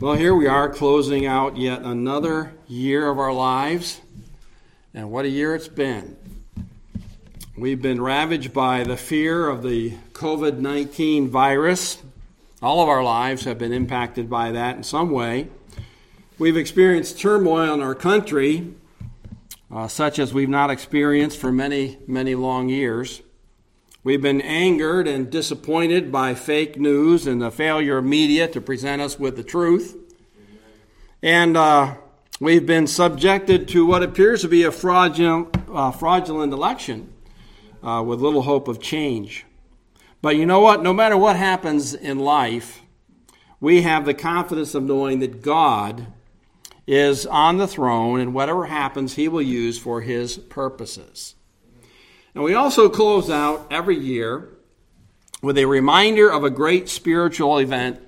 Well, 0.00 0.14
here 0.14 0.32
we 0.32 0.46
are 0.46 0.68
closing 0.68 1.26
out 1.26 1.56
yet 1.56 1.82
another 1.82 2.52
year 2.68 3.10
of 3.10 3.18
our 3.18 3.32
lives. 3.32 4.00
And 4.94 5.10
what 5.10 5.24
a 5.24 5.28
year 5.28 5.56
it's 5.56 5.66
been. 5.66 6.16
We've 7.56 7.82
been 7.82 8.00
ravaged 8.00 8.52
by 8.52 8.84
the 8.84 8.96
fear 8.96 9.48
of 9.48 9.64
the 9.64 9.94
COVID 10.12 10.58
19 10.58 11.26
virus. 11.26 12.00
All 12.62 12.80
of 12.80 12.88
our 12.88 13.02
lives 13.02 13.42
have 13.42 13.58
been 13.58 13.72
impacted 13.72 14.30
by 14.30 14.52
that 14.52 14.76
in 14.76 14.84
some 14.84 15.10
way. 15.10 15.48
We've 16.38 16.56
experienced 16.56 17.18
turmoil 17.18 17.74
in 17.74 17.80
our 17.80 17.96
country, 17.96 18.72
uh, 19.68 19.88
such 19.88 20.20
as 20.20 20.32
we've 20.32 20.48
not 20.48 20.70
experienced 20.70 21.38
for 21.38 21.50
many, 21.50 21.98
many 22.06 22.36
long 22.36 22.68
years. 22.68 23.20
We've 24.04 24.22
been 24.22 24.40
angered 24.40 25.08
and 25.08 25.28
disappointed 25.28 26.12
by 26.12 26.34
fake 26.34 26.78
news 26.78 27.26
and 27.26 27.42
the 27.42 27.50
failure 27.50 27.98
of 27.98 28.04
media 28.04 28.46
to 28.48 28.60
present 28.60 29.02
us 29.02 29.18
with 29.18 29.36
the 29.36 29.42
truth. 29.42 29.96
And 31.20 31.56
uh, 31.56 31.96
we've 32.38 32.64
been 32.64 32.86
subjected 32.86 33.66
to 33.68 33.84
what 33.84 34.04
appears 34.04 34.42
to 34.42 34.48
be 34.48 34.62
a 34.62 34.70
fraudulent, 34.70 35.56
uh, 35.68 35.90
fraudulent 35.90 36.52
election 36.52 37.12
uh, 37.82 38.04
with 38.06 38.20
little 38.20 38.42
hope 38.42 38.68
of 38.68 38.80
change. 38.80 39.44
But 40.22 40.36
you 40.36 40.46
know 40.46 40.60
what? 40.60 40.80
No 40.80 40.92
matter 40.92 41.16
what 41.16 41.34
happens 41.34 41.92
in 41.92 42.20
life, 42.20 42.82
we 43.60 43.82
have 43.82 44.04
the 44.04 44.14
confidence 44.14 44.76
of 44.76 44.84
knowing 44.84 45.18
that 45.18 45.42
God 45.42 46.06
is 46.86 47.26
on 47.26 47.58
the 47.58 47.66
throne, 47.66 48.20
and 48.20 48.32
whatever 48.32 48.66
happens, 48.66 49.16
He 49.16 49.26
will 49.26 49.42
use 49.42 49.76
for 49.76 50.02
His 50.02 50.38
purposes. 50.38 51.34
And 52.38 52.44
we 52.44 52.54
also 52.54 52.88
close 52.88 53.30
out 53.30 53.66
every 53.68 53.96
year 53.96 54.48
with 55.42 55.58
a 55.58 55.64
reminder 55.64 56.30
of 56.30 56.44
a 56.44 56.50
great 56.50 56.88
spiritual 56.88 57.58
event 57.58 58.00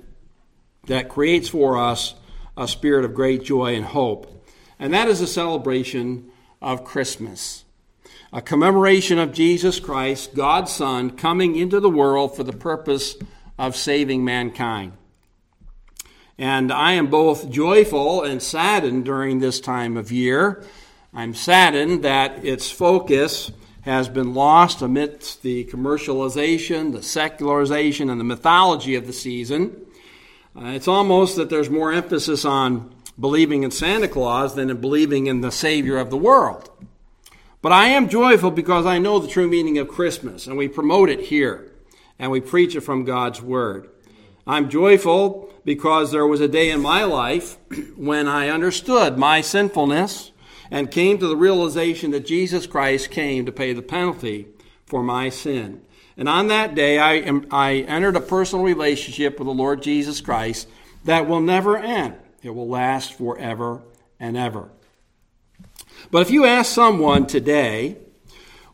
that 0.87 1.09
creates 1.09 1.49
for 1.49 1.77
us 1.77 2.15
a 2.57 2.69
spirit 2.69 3.05
of 3.05 3.13
great 3.13 3.43
joy 3.43 3.75
and 3.75 3.85
hope. 3.85 4.47
And 4.79 4.95
that 4.95 5.09
is 5.09 5.21
a 5.21 5.27
celebration 5.27 6.31
of 6.63 6.85
Christmas, 6.85 7.65
a 8.33 8.41
commemoration 8.41 9.19
of 9.19 9.33
Jesus 9.33 9.81
Christ, 9.81 10.33
God's 10.33 10.71
Son, 10.71 11.11
coming 11.11 11.57
into 11.57 11.81
the 11.81 11.91
world 11.91 12.37
for 12.37 12.45
the 12.45 12.53
purpose 12.53 13.17
of 13.59 13.75
saving 13.75 14.25
mankind. 14.25 14.93
And 16.39 16.71
I 16.73 16.93
am 16.93 17.09
both 17.09 17.51
joyful 17.51 18.23
and 18.23 18.41
saddened 18.41 19.07
during 19.07 19.41
this 19.41 19.59
time 19.59 19.97
of 19.97 20.13
year. 20.13 20.65
I'm 21.13 21.35
saddened 21.35 22.05
that 22.05 22.45
its 22.45 22.71
focus 22.71 23.51
has 23.83 24.09
been 24.09 24.35
lost 24.35 24.83
amidst 24.83 25.43
the 25.43 25.65
commercialization, 25.67 26.93
the 26.93 27.03
secularization, 27.03 28.11
and 28.11 28.21
the 28.21 28.25
mythology 28.25 28.95
of 28.95 29.07
the 29.07 29.13
season. 29.13 29.87
Uh, 30.55 30.67
it's 30.67 30.89
almost 30.89 31.37
that 31.37 31.49
there's 31.49 31.71
more 31.71 31.93
emphasis 31.93 32.45
on 32.45 32.95
believing 33.19 33.63
in 33.63 33.71
Santa 33.71 34.09
Claus 34.09 34.55
than 34.55 34.71
in 34.71 34.81
believing 34.81 35.27
in 35.27 35.41
the 35.41 35.53
Savior 35.53 35.99
of 35.99 36.11
the 36.11 36.17
world. 36.17 36.71
But 37.63 37.73
I 37.73 37.87
am 37.87 38.09
joyful 38.09 38.51
because 38.51 38.87
I 38.87 38.99
know 38.99 39.19
the 39.19 39.29
true 39.29 39.49
meaning 39.49 39.79
of 39.79 39.89
Christmas, 39.89 40.47
and 40.47 40.57
we 40.57 40.69
promote 40.69 41.09
it 41.11 41.21
here, 41.21 41.71
and 42.19 42.31
we 42.31 42.41
preach 42.41 42.75
it 42.75 42.81
from 42.81 43.05
God's 43.05 43.43
Word. 43.43 43.89
I'm 44.47 44.71
joyful 44.71 45.53
because 45.65 46.11
there 46.11 46.27
was 46.27 46.41
a 46.41 46.49
day 46.49 46.71
in 46.71 46.81
my 46.81 47.05
life 47.05 47.59
when 47.97 48.27
I 48.27 48.49
understood 48.49 49.19
my 49.19 49.41
sinfulness 49.41 50.30
and 50.71 50.91
came 50.91 51.19
to 51.19 51.27
the 51.27 51.37
realization 51.37 52.13
that 52.13 52.27
Jesus 52.27 52.67
Christ 52.67 53.11
came 53.11 53.47
to 53.47 53.53
pay 53.53 53.73
the 53.73 53.83
penalty 53.83 54.47
for 54.87 55.03
my 55.03 55.29
sin. 55.29 55.83
And 56.17 56.29
on 56.29 56.49
that 56.49 56.75
day, 56.75 56.99
I, 56.99 57.15
am, 57.15 57.47
I 57.51 57.77
entered 57.77 58.17
a 58.17 58.21
personal 58.21 58.65
relationship 58.65 59.39
with 59.39 59.47
the 59.47 59.55
Lord 59.55 59.83
Jesus 59.83 60.21
Christ 60.21 60.69
that 61.05 61.27
will 61.27 61.41
never 61.41 61.77
end. 61.77 62.15
It 62.43 62.51
will 62.51 62.69
last 62.69 63.15
forever 63.15 63.83
and 64.19 64.37
ever. 64.37 64.71
But 66.11 66.23
if 66.23 66.31
you 66.31 66.45
ask 66.45 66.73
someone 66.73 67.27
today, 67.27 67.97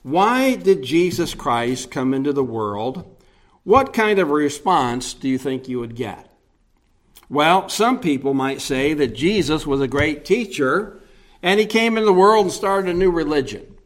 why 0.03 0.56
did 0.56 0.83
Jesus 0.83 1.35
Christ 1.35 1.91
come 1.91 2.15
into 2.15 2.33
the 2.33 2.45
world? 2.45 3.17
What 3.65 3.93
kind 3.93 4.19
of 4.19 4.31
response 4.31 5.15
do 5.15 5.29
you 5.29 5.39
think 5.39 5.69
you 5.69 5.81
would 5.81 5.97
get? 5.97 6.31
Well, 7.29 7.69
some 7.69 7.99
people 7.99 8.35
might 8.35 8.61
say 8.61 8.95
that 8.95 9.15
Jesus 9.15 9.67
was 9.67 9.81
a 9.81 9.89
great 9.89 10.25
teacher 10.25 11.01
and 11.43 11.61
he 11.61 11.67
came 11.67 11.97
into 11.97 12.07
the 12.07 12.13
world 12.13 12.47
and 12.47 12.53
started 12.53 12.91
a 12.91 12.99
new 12.99 13.11
religion. 13.11 13.77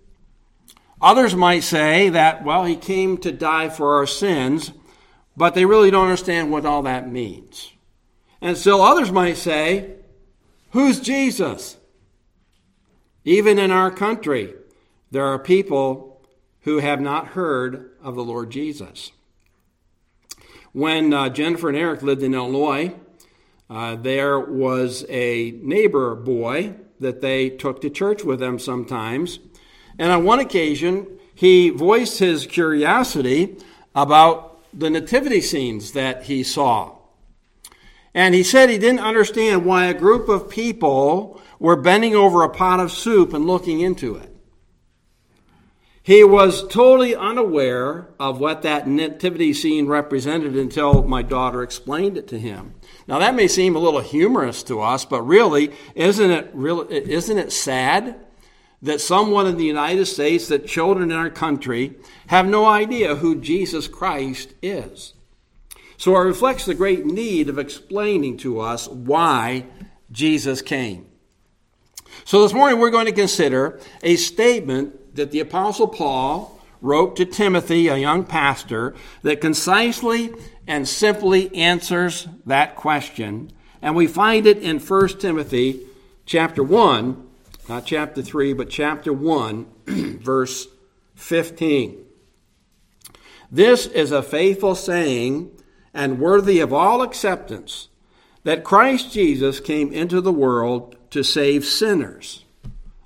Others 1.02 1.34
might 1.34 1.60
say 1.60 2.10
that, 2.10 2.44
well, 2.44 2.64
he 2.64 2.76
came 2.76 3.16
to 3.18 3.32
die 3.32 3.70
for 3.70 3.96
our 3.96 4.06
sins, 4.06 4.72
but 5.36 5.54
they 5.54 5.64
really 5.64 5.90
don't 5.90 6.04
understand 6.04 6.50
what 6.50 6.66
all 6.66 6.82
that 6.82 7.10
means. 7.10 7.72
And 8.40 8.56
still 8.56 8.82
others 8.82 9.10
might 9.10 9.36
say, 9.36 9.94
who's 10.70 11.00
Jesus? 11.00 11.78
Even 13.24 13.58
in 13.58 13.70
our 13.70 13.90
country, 13.90 14.54
there 15.10 15.24
are 15.24 15.38
people 15.38 16.22
who 16.62 16.78
have 16.78 17.00
not 17.00 17.28
heard 17.28 17.90
of 18.02 18.14
the 18.14 18.24
Lord 18.24 18.50
Jesus. 18.50 19.12
When 20.72 21.12
uh, 21.12 21.30
Jennifer 21.30 21.68
and 21.68 21.76
Eric 21.76 22.02
lived 22.02 22.22
in 22.22 22.34
Illinois, 22.34 22.94
uh, 23.68 23.96
there 23.96 24.38
was 24.38 25.04
a 25.08 25.52
neighbor 25.62 26.14
boy 26.14 26.74
that 27.00 27.20
they 27.20 27.50
took 27.50 27.80
to 27.80 27.90
church 27.90 28.22
with 28.22 28.38
them 28.38 28.58
sometimes. 28.58 29.40
And 29.98 30.12
on 30.12 30.24
one 30.24 30.38
occasion, 30.38 31.06
he 31.34 31.70
voiced 31.70 32.18
his 32.18 32.46
curiosity 32.46 33.56
about 33.94 34.62
the 34.78 34.90
nativity 34.90 35.40
scenes 35.40 35.92
that 35.92 36.24
he 36.24 36.42
saw. 36.42 36.96
And 38.14 38.34
he 38.34 38.42
said 38.42 38.68
he 38.68 38.78
didn't 38.78 39.00
understand 39.00 39.64
why 39.64 39.86
a 39.86 39.94
group 39.94 40.28
of 40.28 40.50
people 40.50 41.40
were 41.58 41.76
bending 41.76 42.14
over 42.14 42.42
a 42.42 42.48
pot 42.48 42.80
of 42.80 42.92
soup 42.92 43.32
and 43.32 43.46
looking 43.46 43.80
into 43.80 44.16
it. 44.16 44.34
He 46.10 46.24
was 46.24 46.66
totally 46.66 47.14
unaware 47.14 48.08
of 48.18 48.40
what 48.40 48.62
that 48.62 48.88
nativity 48.88 49.52
scene 49.54 49.86
represented 49.86 50.56
until 50.56 51.04
my 51.04 51.22
daughter 51.22 51.62
explained 51.62 52.16
it 52.16 52.26
to 52.26 52.38
him. 52.40 52.74
Now 53.06 53.20
that 53.20 53.36
may 53.36 53.46
seem 53.46 53.76
a 53.76 53.78
little 53.78 54.00
humorous 54.00 54.64
to 54.64 54.80
us, 54.80 55.04
but 55.04 55.22
really, 55.22 55.70
isn't 55.94 56.30
it 56.32 56.50
really, 56.52 57.12
isn't 57.12 57.38
it 57.38 57.52
sad 57.52 58.16
that 58.82 59.00
someone 59.00 59.46
in 59.46 59.56
the 59.56 59.64
United 59.64 60.06
States, 60.06 60.48
that 60.48 60.66
children 60.66 61.12
in 61.12 61.16
our 61.16 61.30
country 61.30 61.94
have 62.26 62.48
no 62.48 62.66
idea 62.66 63.14
who 63.14 63.40
Jesus 63.40 63.86
Christ 63.86 64.52
is? 64.60 65.14
So 65.96 66.16
it 66.16 66.24
reflects 66.24 66.64
the 66.64 66.74
great 66.74 67.06
need 67.06 67.48
of 67.48 67.56
explaining 67.56 68.38
to 68.38 68.58
us 68.58 68.88
why 68.88 69.66
Jesus 70.10 70.60
came. 70.60 71.06
So 72.24 72.42
this 72.42 72.52
morning 72.52 72.80
we're 72.80 72.90
going 72.90 73.06
to 73.06 73.12
consider 73.12 73.78
a 74.02 74.16
statement 74.16 74.96
that 75.14 75.30
the 75.30 75.40
Apostle 75.40 75.88
Paul 75.88 76.58
wrote 76.80 77.16
to 77.16 77.24
Timothy, 77.24 77.88
a 77.88 77.96
young 77.96 78.24
pastor, 78.24 78.94
that 79.22 79.40
concisely 79.40 80.32
and 80.66 80.88
simply 80.88 81.54
answers 81.54 82.26
that 82.46 82.76
question. 82.76 83.50
And 83.82 83.94
we 83.94 84.06
find 84.06 84.46
it 84.46 84.58
in 84.58 84.78
1 84.78 85.08
Timothy 85.18 85.80
chapter 86.26 86.62
1, 86.62 87.28
not 87.68 87.86
chapter 87.86 88.22
3, 88.22 88.52
but 88.54 88.70
chapter 88.70 89.12
1, 89.12 89.66
verse 89.86 90.66
15. 91.14 92.04
This 93.50 93.86
is 93.86 94.12
a 94.12 94.22
faithful 94.22 94.74
saying 94.74 95.50
and 95.92 96.20
worthy 96.20 96.60
of 96.60 96.72
all 96.72 97.02
acceptance 97.02 97.88
that 98.44 98.64
Christ 98.64 99.12
Jesus 99.12 99.60
came 99.60 99.92
into 99.92 100.20
the 100.20 100.32
world 100.32 100.96
to 101.10 101.22
save 101.22 101.64
sinners, 101.64 102.44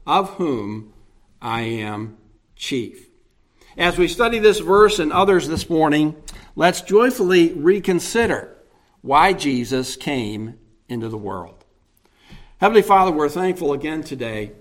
of 0.06 0.30
whom 0.34 0.93
I 1.44 1.60
am 1.60 2.16
chief. 2.56 3.10
As 3.76 3.98
we 3.98 4.08
study 4.08 4.38
this 4.38 4.60
verse 4.60 4.98
and 4.98 5.12
others 5.12 5.46
this 5.46 5.68
morning, 5.68 6.16
let's 6.56 6.80
joyfully 6.80 7.52
reconsider 7.52 8.56
why 9.02 9.34
Jesus 9.34 9.94
came 9.94 10.58
into 10.88 11.10
the 11.10 11.18
world. 11.18 11.62
Heavenly 12.62 12.80
Father, 12.80 13.12
we're 13.12 13.28
thankful 13.28 13.74
again 13.74 14.02
today 14.02 14.52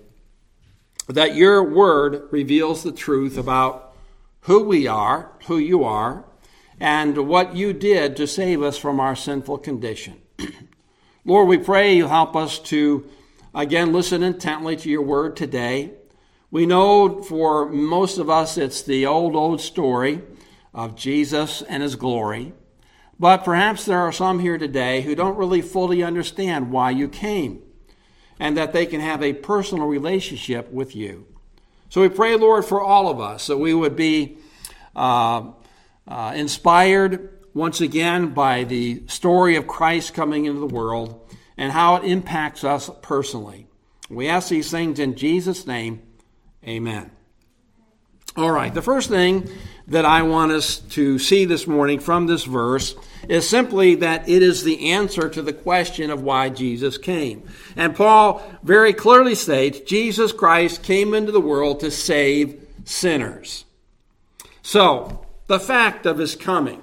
that 1.08 1.34
your 1.34 1.64
word 1.64 2.28
reveals 2.30 2.82
the 2.82 2.92
truth 2.92 3.38
about 3.38 3.94
who 4.40 4.62
we 4.64 4.86
are, 4.86 5.32
who 5.46 5.56
you 5.56 5.84
are, 5.84 6.26
and 6.78 7.16
what 7.26 7.56
you 7.56 7.72
did 7.72 8.14
to 8.18 8.26
save 8.26 8.62
us 8.62 8.76
from 8.76 9.00
our 9.00 9.16
sinful 9.16 9.56
condition. 9.56 10.20
Lord, 11.24 11.48
we 11.48 11.56
pray 11.56 11.96
you 11.96 12.08
help 12.08 12.36
us 12.36 12.58
to 12.58 13.08
again 13.54 13.90
listen 13.94 14.22
intently 14.22 14.76
to 14.76 14.90
your 14.90 15.00
word 15.02 15.34
today. 15.34 15.94
We 16.54 16.66
know 16.66 17.20
for 17.20 17.68
most 17.68 18.18
of 18.18 18.30
us 18.30 18.56
it's 18.56 18.82
the 18.82 19.06
old, 19.06 19.34
old 19.34 19.60
story 19.60 20.22
of 20.72 20.94
Jesus 20.94 21.62
and 21.62 21.82
his 21.82 21.96
glory. 21.96 22.52
But 23.18 23.38
perhaps 23.38 23.84
there 23.84 23.98
are 23.98 24.12
some 24.12 24.38
here 24.38 24.56
today 24.56 25.00
who 25.00 25.16
don't 25.16 25.36
really 25.36 25.62
fully 25.62 26.04
understand 26.04 26.70
why 26.70 26.92
you 26.92 27.08
came 27.08 27.60
and 28.38 28.56
that 28.56 28.72
they 28.72 28.86
can 28.86 29.00
have 29.00 29.20
a 29.20 29.32
personal 29.32 29.88
relationship 29.88 30.70
with 30.70 30.94
you. 30.94 31.26
So 31.88 32.02
we 32.02 32.08
pray, 32.08 32.36
Lord, 32.36 32.64
for 32.64 32.80
all 32.80 33.08
of 33.08 33.18
us 33.18 33.48
that 33.48 33.58
we 33.58 33.74
would 33.74 33.96
be 33.96 34.38
uh, 34.94 35.50
uh, 36.06 36.34
inspired 36.36 37.36
once 37.52 37.80
again 37.80 38.32
by 38.32 38.62
the 38.62 39.02
story 39.08 39.56
of 39.56 39.66
Christ 39.66 40.14
coming 40.14 40.44
into 40.44 40.60
the 40.60 40.72
world 40.72 41.28
and 41.56 41.72
how 41.72 41.96
it 41.96 42.04
impacts 42.04 42.62
us 42.62 42.88
personally. 43.02 43.66
We 44.08 44.28
ask 44.28 44.50
these 44.50 44.70
things 44.70 45.00
in 45.00 45.16
Jesus' 45.16 45.66
name. 45.66 46.00
Amen. 46.66 47.10
All 48.36 48.50
right, 48.50 48.72
the 48.72 48.82
first 48.82 49.10
thing 49.10 49.48
that 49.86 50.04
I 50.04 50.22
want 50.22 50.50
us 50.50 50.78
to 50.78 51.18
see 51.18 51.44
this 51.44 51.66
morning 51.66 52.00
from 52.00 52.26
this 52.26 52.44
verse 52.44 52.96
is 53.28 53.48
simply 53.48 53.96
that 53.96 54.28
it 54.28 54.42
is 54.42 54.64
the 54.64 54.90
answer 54.92 55.28
to 55.28 55.42
the 55.42 55.52
question 55.52 56.10
of 56.10 56.22
why 56.22 56.48
Jesus 56.48 56.98
came. 56.98 57.46
And 57.76 57.94
Paul 57.94 58.42
very 58.62 58.92
clearly 58.92 59.34
states 59.34 59.80
Jesus 59.80 60.32
Christ 60.32 60.82
came 60.82 61.14
into 61.14 61.32
the 61.32 61.40
world 61.40 61.80
to 61.80 61.90
save 61.90 62.66
sinners. 62.84 63.64
So, 64.62 65.26
the 65.46 65.60
fact 65.60 66.06
of 66.06 66.18
his 66.18 66.34
coming. 66.34 66.82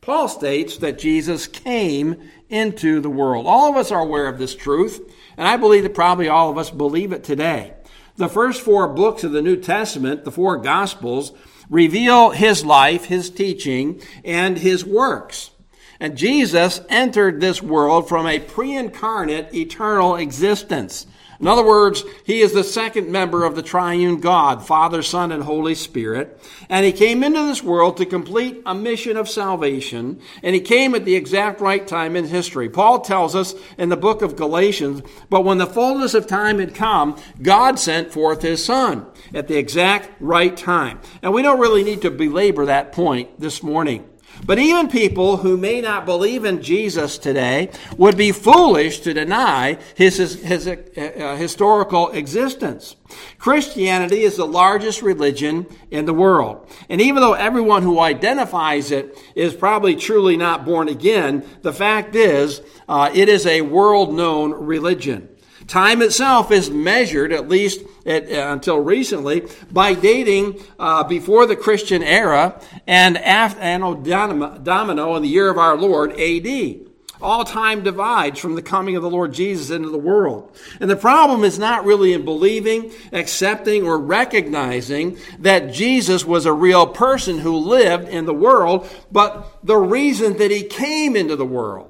Paul 0.00 0.28
states 0.28 0.78
that 0.78 0.98
Jesus 0.98 1.46
came 1.46 2.30
into 2.48 3.00
the 3.00 3.10
world. 3.10 3.46
All 3.46 3.70
of 3.70 3.76
us 3.76 3.92
are 3.92 4.00
aware 4.00 4.26
of 4.26 4.38
this 4.38 4.56
truth, 4.56 5.00
and 5.36 5.46
I 5.46 5.56
believe 5.56 5.84
that 5.84 5.94
probably 5.94 6.28
all 6.28 6.50
of 6.50 6.58
us 6.58 6.70
believe 6.70 7.12
it 7.12 7.22
today. 7.22 7.74
The 8.20 8.28
first 8.28 8.60
four 8.60 8.86
books 8.86 9.24
of 9.24 9.32
the 9.32 9.40
New 9.40 9.56
Testament, 9.56 10.26
the 10.26 10.30
four 10.30 10.58
Gospels, 10.58 11.32
reveal 11.70 12.28
his 12.28 12.66
life, 12.66 13.06
his 13.06 13.30
teaching, 13.30 14.02
and 14.26 14.58
his 14.58 14.84
works. 14.84 15.52
And 15.98 16.18
Jesus 16.18 16.82
entered 16.90 17.40
this 17.40 17.62
world 17.62 18.10
from 18.10 18.26
a 18.26 18.38
pre 18.38 18.76
incarnate 18.76 19.54
eternal 19.54 20.16
existence. 20.16 21.06
In 21.40 21.46
other 21.46 21.64
words, 21.64 22.04
he 22.24 22.40
is 22.40 22.52
the 22.52 22.62
second 22.62 23.10
member 23.10 23.44
of 23.44 23.56
the 23.56 23.62
triune 23.62 24.20
God, 24.20 24.66
Father, 24.66 25.02
Son, 25.02 25.32
and 25.32 25.42
Holy 25.42 25.74
Spirit. 25.74 26.38
And 26.68 26.84
he 26.84 26.92
came 26.92 27.24
into 27.24 27.42
this 27.46 27.62
world 27.62 27.96
to 27.96 28.04
complete 28.04 28.60
a 28.66 28.74
mission 28.74 29.16
of 29.16 29.26
salvation. 29.26 30.20
And 30.42 30.54
he 30.54 30.60
came 30.60 30.94
at 30.94 31.06
the 31.06 31.14
exact 31.14 31.62
right 31.62 31.86
time 31.86 32.14
in 32.14 32.26
history. 32.26 32.68
Paul 32.68 33.00
tells 33.00 33.34
us 33.34 33.54
in 33.78 33.88
the 33.88 33.96
book 33.96 34.20
of 34.20 34.36
Galatians, 34.36 35.00
but 35.30 35.46
when 35.46 35.56
the 35.56 35.66
fullness 35.66 36.12
of 36.12 36.26
time 36.26 36.58
had 36.58 36.74
come, 36.74 37.18
God 37.40 37.78
sent 37.78 38.12
forth 38.12 38.42
his 38.42 38.62
Son 38.62 39.06
at 39.32 39.48
the 39.48 39.56
exact 39.56 40.10
right 40.20 40.54
time. 40.54 41.00
And 41.22 41.32
we 41.32 41.40
don't 41.40 41.60
really 41.60 41.84
need 41.84 42.02
to 42.02 42.10
belabor 42.10 42.66
that 42.66 42.92
point 42.92 43.40
this 43.40 43.62
morning. 43.62 44.09
But 44.44 44.58
even 44.58 44.88
people 44.88 45.38
who 45.38 45.56
may 45.56 45.80
not 45.80 46.06
believe 46.06 46.44
in 46.44 46.62
Jesus 46.62 47.18
today 47.18 47.70
would 47.96 48.16
be 48.16 48.32
foolish 48.32 49.00
to 49.00 49.14
deny 49.14 49.78
his, 49.94 50.16
his, 50.16 50.42
his 50.42 50.66
uh, 50.66 50.76
uh, 50.96 51.36
historical 51.36 52.10
existence. 52.10 52.96
Christianity 53.38 54.22
is 54.22 54.36
the 54.36 54.46
largest 54.46 55.02
religion 55.02 55.66
in 55.90 56.04
the 56.04 56.14
world. 56.14 56.68
And 56.88 57.00
even 57.00 57.20
though 57.22 57.34
everyone 57.34 57.82
who 57.82 58.00
identifies 58.00 58.90
it 58.90 59.16
is 59.34 59.54
probably 59.54 59.96
truly 59.96 60.36
not 60.36 60.64
born 60.64 60.88
again, 60.88 61.44
the 61.62 61.72
fact 61.72 62.14
is, 62.14 62.62
uh, 62.88 63.10
it 63.12 63.28
is 63.28 63.46
a 63.46 63.62
world 63.62 64.14
known 64.14 64.52
religion. 64.52 65.29
Time 65.70 66.02
itself 66.02 66.50
is 66.50 66.68
measured, 66.68 67.32
at 67.32 67.48
least 67.48 67.82
at, 68.04 68.24
uh, 68.24 68.52
until 68.52 68.80
recently, 68.80 69.46
by 69.70 69.94
dating 69.94 70.60
uh, 70.80 71.04
before 71.04 71.46
the 71.46 71.54
Christian 71.54 72.02
era 72.02 72.60
and 72.88 73.16
after 73.16 73.60
Anno 73.60 73.94
Domini 73.94 75.16
in 75.16 75.22
the 75.22 75.28
year 75.28 75.48
of 75.48 75.58
our 75.58 75.76
Lord 75.76 76.18
AD. 76.18 76.80
All 77.22 77.44
time 77.44 77.84
divides 77.84 78.40
from 78.40 78.56
the 78.56 78.62
coming 78.62 78.96
of 78.96 79.04
the 79.04 79.10
Lord 79.10 79.32
Jesus 79.32 79.70
into 79.70 79.90
the 79.90 79.96
world. 79.96 80.56
And 80.80 80.90
the 80.90 80.96
problem 80.96 81.44
is 81.44 81.56
not 81.56 81.84
really 81.84 82.14
in 82.14 82.24
believing, 82.24 82.90
accepting, 83.12 83.86
or 83.86 83.96
recognizing 83.96 85.18
that 85.38 85.72
Jesus 85.72 86.24
was 86.24 86.46
a 86.46 86.52
real 86.52 86.88
person 86.88 87.38
who 87.38 87.56
lived 87.56 88.08
in 88.08 88.24
the 88.24 88.34
world, 88.34 88.90
but 89.12 89.60
the 89.62 89.76
reason 89.76 90.36
that 90.38 90.50
he 90.50 90.64
came 90.64 91.14
into 91.14 91.36
the 91.36 91.46
world. 91.46 91.89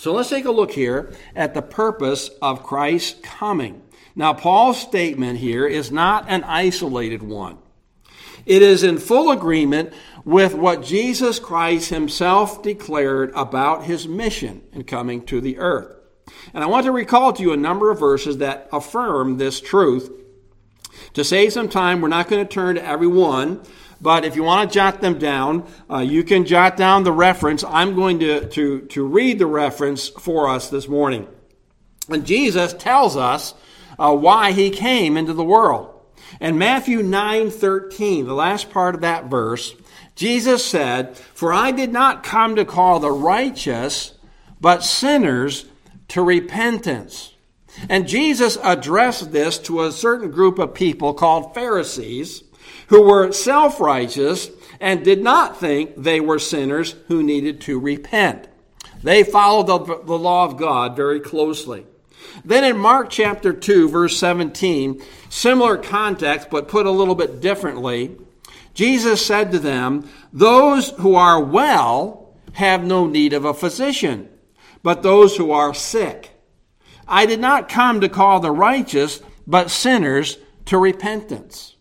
So 0.00 0.14
let's 0.14 0.30
take 0.30 0.46
a 0.46 0.50
look 0.50 0.70
here 0.70 1.12
at 1.36 1.52
the 1.52 1.60
purpose 1.60 2.30
of 2.40 2.62
Christ's 2.62 3.20
coming. 3.20 3.82
Now, 4.16 4.32
Paul's 4.32 4.80
statement 4.80 5.40
here 5.40 5.66
is 5.66 5.92
not 5.92 6.24
an 6.26 6.42
isolated 6.44 7.22
one. 7.22 7.58
It 8.46 8.62
is 8.62 8.82
in 8.82 8.96
full 8.96 9.30
agreement 9.30 9.92
with 10.24 10.54
what 10.54 10.82
Jesus 10.82 11.38
Christ 11.38 11.90
himself 11.90 12.62
declared 12.62 13.30
about 13.34 13.84
his 13.84 14.08
mission 14.08 14.62
in 14.72 14.84
coming 14.84 15.22
to 15.26 15.38
the 15.38 15.58
earth. 15.58 15.94
And 16.54 16.64
I 16.64 16.66
want 16.66 16.86
to 16.86 16.92
recall 16.92 17.34
to 17.34 17.42
you 17.42 17.52
a 17.52 17.58
number 17.58 17.90
of 17.90 18.00
verses 18.00 18.38
that 18.38 18.70
affirm 18.72 19.36
this 19.36 19.60
truth. 19.60 20.10
To 21.12 21.22
save 21.22 21.52
some 21.52 21.68
time, 21.68 22.00
we're 22.00 22.08
not 22.08 22.28
going 22.28 22.42
to 22.42 22.50
turn 22.50 22.76
to 22.76 22.86
every 22.86 23.06
one, 23.06 23.60
but 24.00 24.24
if 24.24 24.36
you 24.36 24.42
want 24.42 24.70
to 24.70 24.74
jot 24.74 25.00
them 25.00 25.18
down, 25.18 25.66
uh, 25.90 25.98
you 25.98 26.24
can 26.24 26.46
jot 26.46 26.76
down 26.76 27.04
the 27.04 27.12
reference. 27.12 27.62
I'm 27.64 27.94
going 27.94 28.20
to, 28.20 28.48
to, 28.48 28.80
to 28.82 29.06
read 29.06 29.38
the 29.38 29.46
reference 29.46 30.08
for 30.08 30.48
us 30.48 30.70
this 30.70 30.88
morning. 30.88 31.28
And 32.08 32.26
Jesus 32.26 32.72
tells 32.72 33.16
us 33.16 33.54
uh, 33.98 34.14
why 34.14 34.52
he 34.52 34.70
came 34.70 35.16
into 35.16 35.34
the 35.34 35.44
world. 35.44 35.94
In 36.40 36.58
Matthew 36.58 37.02
9 37.02 37.50
13, 37.50 38.26
the 38.26 38.34
last 38.34 38.70
part 38.70 38.94
of 38.94 39.02
that 39.02 39.26
verse, 39.26 39.74
Jesus 40.14 40.64
said, 40.64 41.16
For 41.16 41.52
I 41.52 41.70
did 41.70 41.92
not 41.92 42.22
come 42.22 42.56
to 42.56 42.64
call 42.64 43.00
the 43.00 43.10
righteous, 43.10 44.14
but 44.60 44.84
sinners 44.84 45.66
to 46.08 46.22
repentance. 46.22 47.34
And 47.88 48.08
Jesus 48.08 48.58
addressed 48.62 49.32
this 49.32 49.58
to 49.60 49.82
a 49.82 49.92
certain 49.92 50.30
group 50.30 50.58
of 50.58 50.74
people 50.74 51.14
called 51.14 51.54
Pharisees 51.54 52.42
who 52.90 53.02
were 53.02 53.32
self 53.32 53.80
righteous 53.80 54.50
and 54.80 55.04
did 55.04 55.22
not 55.22 55.58
think 55.58 55.94
they 55.96 56.20
were 56.20 56.38
sinners 56.38 56.96
who 57.06 57.22
needed 57.22 57.60
to 57.62 57.78
repent. 57.78 58.48
They 59.02 59.22
followed 59.22 59.66
the, 59.66 60.02
the, 60.04 60.18
law 60.18 60.44
of 60.44 60.56
God 60.56 60.96
very 60.96 61.20
closely. 61.20 61.86
Then 62.44 62.64
in 62.64 62.76
Mark 62.76 63.08
chapter 63.08 63.52
2, 63.52 63.88
verse 63.88 64.18
17, 64.18 65.00
similar 65.28 65.78
context, 65.78 66.50
but 66.50 66.68
put 66.68 66.84
a 66.84 66.90
little 66.90 67.14
bit 67.14 67.40
differently, 67.40 68.16
Jesus 68.74 69.24
said 69.24 69.52
to 69.52 69.58
them, 69.58 70.08
Those 70.32 70.90
who 70.90 71.14
are 71.14 71.42
well 71.42 72.34
have 72.54 72.84
no 72.84 73.06
need 73.06 73.32
of 73.32 73.44
a 73.44 73.54
physician, 73.54 74.28
but 74.82 75.02
those 75.02 75.36
who 75.36 75.52
are 75.52 75.72
sick. 75.72 76.30
I 77.06 77.24
did 77.26 77.40
not 77.40 77.68
come 77.68 78.00
to 78.00 78.08
call 78.08 78.40
the 78.40 78.50
righteous, 78.50 79.22
but 79.46 79.70
sinners 79.70 80.38
to 80.66 80.76
repentance. 80.76 81.76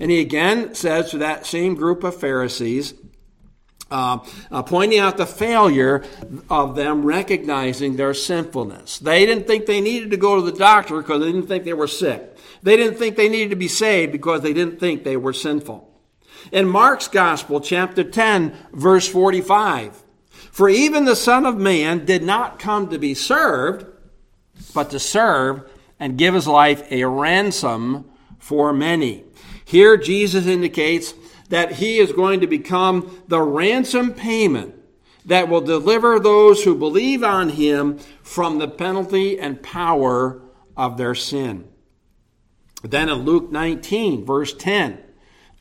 And 0.00 0.10
he 0.10 0.20
again 0.20 0.74
says 0.74 1.10
to 1.10 1.18
that 1.18 1.46
same 1.46 1.74
group 1.74 2.04
of 2.04 2.18
Pharisees, 2.18 2.94
uh, 3.90 4.18
uh, 4.50 4.62
pointing 4.62 4.98
out 4.98 5.16
the 5.16 5.26
failure 5.26 6.02
of 6.50 6.74
them 6.74 7.04
recognizing 7.04 7.96
their 7.96 8.14
sinfulness. 8.14 8.98
They 8.98 9.26
didn't 9.26 9.46
think 9.46 9.66
they 9.66 9.80
needed 9.80 10.10
to 10.10 10.16
go 10.16 10.36
to 10.36 10.42
the 10.42 10.56
doctor 10.56 11.00
because 11.00 11.20
they 11.20 11.30
didn't 11.30 11.46
think 11.46 11.64
they 11.64 11.74
were 11.74 11.86
sick. 11.86 12.36
They 12.62 12.76
didn't 12.76 12.98
think 12.98 13.16
they 13.16 13.28
needed 13.28 13.50
to 13.50 13.56
be 13.56 13.68
saved 13.68 14.10
because 14.10 14.40
they 14.40 14.52
didn't 14.52 14.80
think 14.80 15.04
they 15.04 15.16
were 15.16 15.32
sinful. 15.32 15.90
In 16.50 16.68
Mark's 16.68 17.08
Gospel, 17.08 17.60
chapter 17.60 18.02
10, 18.02 18.54
verse 18.72 19.08
45, 19.08 20.02
for 20.50 20.68
even 20.68 21.04
the 21.04 21.16
Son 21.16 21.46
of 21.46 21.56
Man 21.56 22.04
did 22.04 22.22
not 22.22 22.58
come 22.58 22.88
to 22.88 22.98
be 22.98 23.14
served, 23.14 23.86
but 24.74 24.90
to 24.90 24.98
serve 24.98 25.70
and 26.00 26.18
give 26.18 26.34
his 26.34 26.46
life 26.48 26.90
a 26.90 27.04
ransom 27.04 28.10
for 28.38 28.72
many. 28.72 29.24
Here, 29.64 29.96
Jesus 29.96 30.46
indicates 30.46 31.14
that 31.48 31.72
he 31.72 31.98
is 31.98 32.12
going 32.12 32.40
to 32.40 32.46
become 32.46 33.22
the 33.28 33.40
ransom 33.40 34.12
payment 34.12 34.74
that 35.26 35.48
will 35.48 35.60
deliver 35.60 36.18
those 36.18 36.64
who 36.64 36.74
believe 36.74 37.22
on 37.22 37.50
him 37.50 37.98
from 38.22 38.58
the 38.58 38.68
penalty 38.68 39.38
and 39.38 39.62
power 39.62 40.42
of 40.76 40.96
their 40.96 41.14
sin. 41.14 41.68
Then 42.82 43.08
in 43.08 43.18
Luke 43.18 43.50
19, 43.50 44.26
verse 44.26 44.52
10, 44.52 44.98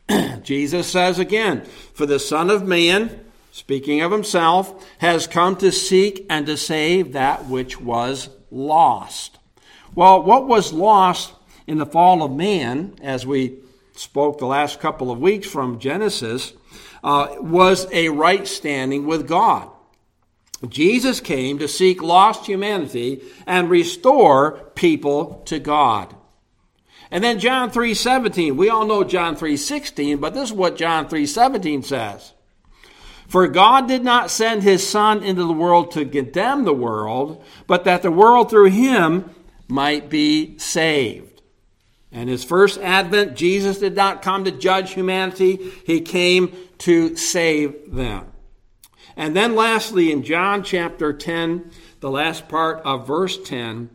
Jesus 0.43 0.87
says 0.87 1.19
again, 1.19 1.61
For 1.93 2.05
the 2.05 2.19
Son 2.19 2.49
of 2.49 2.67
Man, 2.67 3.23
speaking 3.51 4.01
of 4.01 4.11
himself, 4.11 4.85
has 4.97 5.27
come 5.27 5.55
to 5.57 5.71
seek 5.71 6.25
and 6.29 6.45
to 6.47 6.57
save 6.57 7.13
that 7.13 7.45
which 7.45 7.79
was 7.79 8.29
lost. 8.51 9.39
Well, 9.95 10.21
what 10.23 10.47
was 10.47 10.73
lost 10.73 11.33
in 11.65 11.77
the 11.77 11.85
fall 11.85 12.23
of 12.23 12.31
man, 12.31 12.95
as 13.01 13.25
we 13.25 13.59
spoke 13.95 14.37
the 14.37 14.45
last 14.45 14.79
couple 14.79 15.11
of 15.11 15.19
weeks 15.19 15.47
from 15.47 15.79
Genesis, 15.79 16.53
uh, 17.03 17.35
was 17.39 17.87
a 17.91 18.09
right 18.09 18.47
standing 18.47 19.05
with 19.05 19.27
God. 19.27 19.69
Jesus 20.67 21.19
came 21.19 21.59
to 21.59 21.67
seek 21.67 22.01
lost 22.01 22.45
humanity 22.45 23.21
and 23.45 23.69
restore 23.69 24.71
people 24.75 25.41
to 25.45 25.59
God. 25.59 26.15
And 27.11 27.23
then 27.23 27.39
John 27.39 27.69
3:17, 27.69 28.55
we 28.55 28.69
all 28.69 28.85
know 28.85 29.03
John 29.03 29.35
3:16, 29.35 30.17
but 30.17 30.33
this 30.33 30.49
is 30.49 30.53
what 30.53 30.77
John 30.77 31.07
3:17 31.07 31.83
says. 31.83 32.31
For 33.27 33.47
God 33.47 33.87
did 33.87 34.03
not 34.03 34.31
send 34.31 34.63
his 34.63 34.87
son 34.87 35.23
into 35.23 35.43
the 35.43 35.53
world 35.53 35.91
to 35.91 36.05
condemn 36.05 36.63
the 36.63 36.73
world, 36.73 37.41
but 37.67 37.83
that 37.83 38.01
the 38.01 38.11
world 38.11 38.49
through 38.49 38.69
him 38.69 39.29
might 39.67 40.09
be 40.09 40.57
saved. 40.57 41.32
And 42.13 42.29
his 42.29 42.43
first 42.43 42.79
advent, 42.79 43.35
Jesus 43.35 43.79
did 43.79 43.95
not 43.95 44.21
come 44.21 44.43
to 44.43 44.51
judge 44.51 44.93
humanity, 44.93 45.71
he 45.83 45.99
came 46.01 46.55
to 46.77 47.15
save 47.15 47.91
them. 47.91 48.27
And 49.17 49.35
then 49.35 49.55
lastly, 49.55 50.11
in 50.11 50.23
John 50.23 50.63
chapter 50.63 51.11
10, 51.11 51.71
the 52.01 52.11
last 52.11 52.47
part 52.47 52.81
of 52.85 53.07
verse 53.07 53.41
10, 53.41 53.89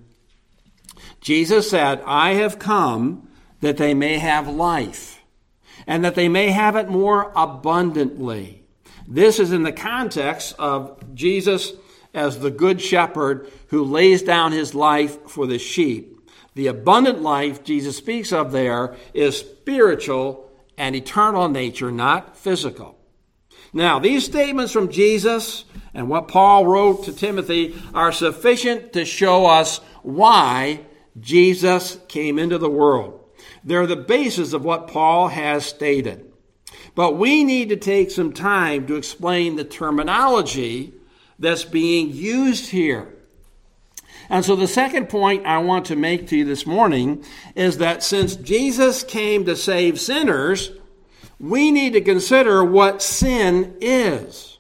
Jesus 1.21 1.71
said, 1.71 2.03
I 2.05 2.35
have 2.35 2.59
come 2.59 3.29
that 3.61 3.77
they 3.77 3.95
may 3.95 4.19
have 4.19 4.49
life, 4.49 5.21
and 5.87 6.05
that 6.05 6.15
they 6.17 6.29
may 6.29 6.51
have 6.51 6.75
it 6.75 6.89
more 6.89 7.33
abundantly. 7.37 8.65
This 9.07 9.39
is 9.39 9.53
in 9.53 9.63
the 9.63 9.73
context 9.73 10.55
of 10.59 11.15
Jesus 11.15 11.73
as 12.15 12.41
the 12.41 12.51
good 12.51 12.81
shepherd 12.81 13.51
who 13.69 13.85
lays 13.85 14.23
down 14.23 14.53
his 14.53 14.75
life 14.75 15.29
for 15.29 15.47
the 15.47 15.59
sheep. 15.59 16.18
The 16.59 16.67
abundant 16.67 17.23
life 17.23 17.63
Jesus 17.63 17.97
speaks 17.97 18.33
of 18.33 18.51
there 18.51 18.97
is 19.15 19.39
spiritual 19.39 20.51
and 20.77 20.97
eternal 20.97 21.45
in 21.45 21.53
nature, 21.53 21.93
not 21.93 22.37
physical. 22.37 22.99
Now, 23.73 24.01
these 24.01 24.25
statements 24.25 24.73
from 24.73 24.89
Jesus 24.89 25.67
and 25.95 26.09
what 26.09 26.27
Paul 26.27 26.67
wrote 26.67 27.05
to 27.05 27.13
Timothy 27.13 27.81
are 27.95 28.11
sufficient 28.11 28.93
to 28.95 29.05
show 29.05 29.47
us 29.47 29.79
why 30.03 30.81
Jesus 31.21 32.01
came 32.09 32.41
into 32.41 32.59
the 32.59 32.69
world. 32.69 33.21
They're 33.63 33.87
the 33.87 33.95
basis 33.95 34.53
of 34.53 34.65
what 34.65 34.89
Paul 34.89 35.29
has 35.29 35.65
stated. 35.65 36.33
But 36.97 37.19
we 37.19 37.45
need 37.45 37.69
to 37.69 37.77
take 37.77 38.11
some 38.11 38.33
time 38.33 38.89
to 38.89 38.97
explain 38.97 39.55
the 39.55 39.63
terminology 39.63 40.93
that's 41.39 41.63
being 41.63 42.11
used 42.11 42.71
here. 42.71 43.15
And 44.31 44.45
so 44.45 44.57
the 44.57 44.69
second 44.69 45.09
point 45.09 45.47
I 45.47 45.59
want 45.59 45.87
to 45.87 45.97
make 45.97 46.29
to 46.29 46.37
you 46.37 46.45
this 46.45 46.67
morning 46.67 47.25
is 47.55 47.79
that 47.79 48.03
since 48.03 48.37
Jesus 48.37 49.03
came 49.03 49.45
to 49.47 49.57
save 49.57 49.99
sinners, 49.99 50.71
we 51.41 51.71
need 51.71 51.95
to 51.95 52.01
consider 52.01 52.65
what 52.65 53.03
sin 53.03 53.77
is. 53.81 54.59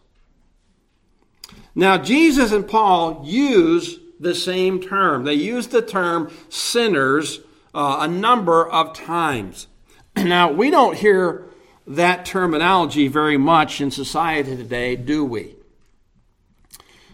Now, 1.74 1.98
Jesus 1.98 2.50
and 2.50 2.66
Paul 2.66 3.22
use 3.24 4.00
the 4.18 4.34
same 4.34 4.80
term. 4.80 5.24
They 5.24 5.34
use 5.34 5.68
the 5.68 5.82
term 5.82 6.32
sinners 6.48 7.40
uh, 7.74 7.98
a 8.00 8.08
number 8.08 8.68
of 8.68 8.94
times. 8.94 9.66
Now, 10.16 10.50
we 10.50 10.70
don't 10.70 10.96
hear 10.96 11.44
that 11.86 12.24
terminology 12.26 13.06
very 13.06 13.36
much 13.36 13.80
in 13.80 13.92
society 13.92 14.56
today, 14.56 14.96
do 14.96 15.24
we? 15.24 15.54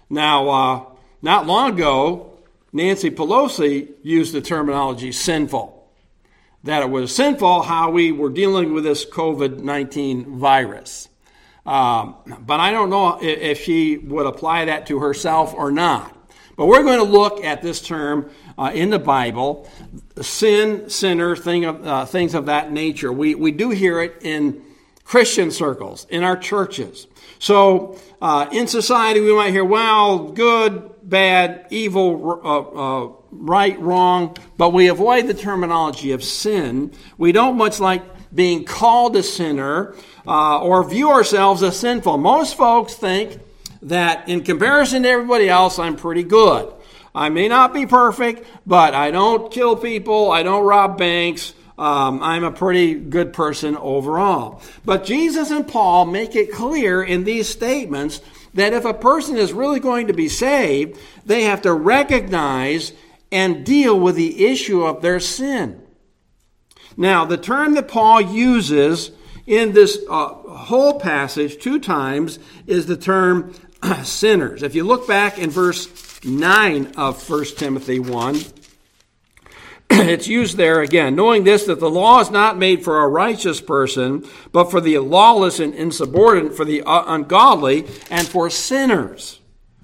Now, 0.09 0.49
uh, 0.49 0.85
not 1.21 1.47
long 1.47 1.75
ago, 1.75 2.34
Nancy 2.75 3.09
Pelosi 3.09 3.89
used 4.03 4.35
the 4.35 4.41
terminology 4.41 5.13
sinful. 5.13 5.89
That 6.65 6.83
it 6.83 6.91
was 6.91 7.15
sinful 7.15 7.63
how 7.63 7.93
we 7.93 8.11
were 8.11 8.31
dealing 8.31 8.75
with 8.75 8.83
this 8.83 9.07
COVID 9.07 9.61
19 9.61 10.39
virus. 10.39 11.09
Um, 11.65 12.17
but 12.41 12.59
I 12.59 12.73
don't 12.73 12.91
know 12.91 13.19
if 13.23 13.63
she 13.63 13.97
would 13.97 14.27
apply 14.27 14.67
that 14.67 14.87
to 14.89 14.99
herself 14.99 15.55
or 15.55 15.71
not. 15.71 16.11
But 16.57 16.67
we're 16.67 16.83
going 16.83 16.99
to 16.99 17.05
look 17.05 17.45
at 17.45 17.63
this 17.63 17.81
term 17.81 18.31
uh, 18.59 18.73
in 18.75 18.91
the 18.91 18.99
Bible 18.99 19.69
sin, 20.21 20.91
sinner, 20.91 21.37
thing 21.37 21.65
of, 21.65 21.87
uh, 21.87 22.07
things 22.07 22.35
of 22.35 22.47
that 22.47 22.73
nature. 22.73 23.13
We, 23.13 23.35
we 23.35 23.53
do 23.53 23.71
hear 23.71 24.01
it 24.01 24.19
in 24.23 24.63
Christian 25.05 25.51
circles, 25.51 26.07
in 26.11 26.25
our 26.25 26.37
churches. 26.37 27.07
So 27.39 27.99
uh, 28.21 28.49
in 28.53 28.67
society, 28.67 29.21
we 29.21 29.35
might 29.35 29.51
hear, 29.51 29.65
well, 29.65 30.31
good, 30.31 30.94
bad, 31.09 31.67
evil, 31.71 32.41
uh, 32.45 32.61
uh, 32.61 33.13
right, 33.31 33.79
wrong, 33.81 34.37
but 34.57 34.73
we 34.73 34.89
avoid 34.89 35.27
the 35.27 35.35
terminology 35.35 36.13
of 36.13 36.25
sin. 36.25 36.93
We 37.19 37.33
don't 37.33 37.57
much 37.57 37.81
like 37.81 38.03
being 38.35 38.65
called 38.65 39.17
a 39.17 39.23
sinner 39.23 39.95
uh, 40.27 40.61
or 40.61 40.89
view 40.89 41.11
ourselves 41.11 41.63
as 41.63 41.79
sinful. 41.79 42.19
Most 42.19 42.57
folks 42.57 42.95
think 42.95 43.39
that 43.83 44.29
in 44.29 44.43
comparison 44.43 45.03
to 45.03 45.09
everybody 45.09 45.49
else, 45.49 45.79
I'm 45.79 45.97
pretty 45.97 46.25
good. 46.25 46.73
I 47.15 47.29
may 47.29 47.49
not 47.49 47.73
be 47.73 47.87
perfect, 47.87 48.47
but 48.67 48.95
I 48.95 49.13
don't 49.13 49.53
kill 49.53 49.77
people, 49.77 50.33
I 50.33 50.43
don't 50.43 50.65
rob 50.65 50.99
banks, 50.99 51.55
um, 51.79 52.23
I'm 52.23 52.45
a 52.45 52.51
pretty 52.51 52.95
good 52.95 53.33
person 53.33 53.77
overall. 53.77 54.63
But 54.85 55.05
Jesus 55.05 55.51
and 55.51 55.67
Paul 55.67 56.07
make 56.07 56.35
it 56.35 56.53
clear 56.53 57.03
in 57.03 57.25
these 57.25 57.49
statements 57.49 58.21
that 58.55 58.73
if 58.73 58.85
a 58.85 58.95
person 58.95 59.37
is 59.37 59.53
really 59.53 59.81
going 59.81 60.07
to 60.07 60.15
be 60.15 60.29
saved, 60.29 60.99
they 61.27 61.43
have 61.43 61.63
to 61.63 61.73
recognize 61.73 62.93
and 63.31 63.67
deal 63.67 63.99
with 63.99 64.15
the 64.17 64.47
issue 64.47 64.83
of 64.83 65.03
their 65.03 65.21
sin. 65.21 65.83
Now, 66.97 67.25
the 67.25 67.37
term 67.37 67.75
that 67.75 67.89
Paul 67.89 68.21
uses 68.21 69.11
in 69.47 69.73
this 69.73 69.99
uh, 70.09 70.29
whole 70.29 71.01
passage 71.01 71.59
two 71.59 71.81
times 71.81 72.39
is 72.67 72.87
the 72.87 72.97
term 72.97 73.53
sinners. 74.05 74.63
If 74.63 74.75
you 74.75 74.85
look 74.85 75.09
back 75.09 75.39
in 75.39 75.51
verse 75.51 76.25
9 76.25 76.93
of 76.97 77.29
1 77.29 77.45
Timothy 77.57 77.99
1, 77.99 78.37
it's 80.09 80.27
used 80.27 80.57
there 80.57 80.81
again, 80.81 81.15
knowing 81.15 81.45
this 81.45 81.67
that 81.67 81.79
the 81.79 81.91
law 81.91 82.21
is 82.21 82.31
not 82.31 82.59
made 82.59 82.83
for 82.83 83.01
a 83.01 83.09
righteous 83.09 83.61
person, 83.61 84.27
but 84.51 84.71
for 84.71 84.81
the 84.81 84.99
lawless 84.99 85.61
and 85.61 85.73
insubordinate, 85.75 86.57
for 86.57 86.65
the 86.65 86.83
uh, 86.83 87.05
ungodly, 87.07 87.87
and 88.11 88.27
for 88.27 88.51
sinners. 88.51 89.41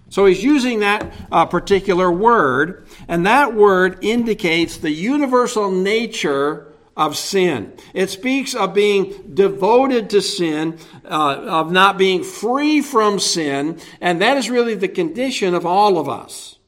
So 0.09 0.27
he's 0.27 0.43
using 0.43 0.81
that 0.81 1.13
uh, 1.31 1.47
particular 1.47 2.11
word, 2.11 2.89
and 3.07 3.25
that 3.27 3.55
word 3.55 3.99
indicates 4.03 4.79
the 4.79 4.91
universal 4.91 5.71
nature 5.71 6.73
of 6.97 7.17
sin. 7.17 7.73
It 7.95 8.11
speaks 8.11 8.55
of 8.55 8.75
being 8.75 9.33
devoted 9.33 10.11
to 10.11 10.21
sin, 10.21 10.79
uh, 11.05 11.37
of 11.47 11.71
not 11.71 11.97
being 11.97 12.25
free 12.25 12.83
from 12.83 13.21
sin, 13.21 13.79
and 14.01 14.21
that 14.21 14.37
is 14.37 14.51
really 14.51 14.75
the 14.75 14.89
condition 14.89 15.55
of 15.55 15.65
all 15.65 15.99
of 15.99 16.09
us. 16.09 16.59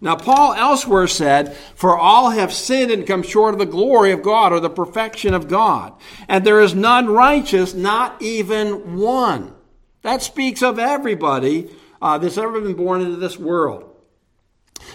Now, 0.00 0.16
Paul 0.16 0.52
elsewhere 0.54 1.06
said, 1.06 1.54
For 1.74 1.98
all 1.98 2.30
have 2.30 2.52
sinned 2.52 2.90
and 2.90 3.06
come 3.06 3.22
short 3.22 3.54
of 3.54 3.58
the 3.58 3.66
glory 3.66 4.12
of 4.12 4.22
God 4.22 4.52
or 4.52 4.60
the 4.60 4.68
perfection 4.68 5.32
of 5.32 5.48
God. 5.48 5.94
And 6.28 6.44
there 6.44 6.60
is 6.60 6.74
none 6.74 7.08
righteous, 7.08 7.72
not 7.72 8.20
even 8.20 8.98
one. 8.98 9.54
That 10.02 10.22
speaks 10.22 10.62
of 10.62 10.78
everybody 10.78 11.70
uh, 12.00 12.18
that's 12.18 12.38
ever 12.38 12.60
been 12.60 12.74
born 12.74 13.00
into 13.00 13.16
this 13.16 13.38
world. 13.38 13.96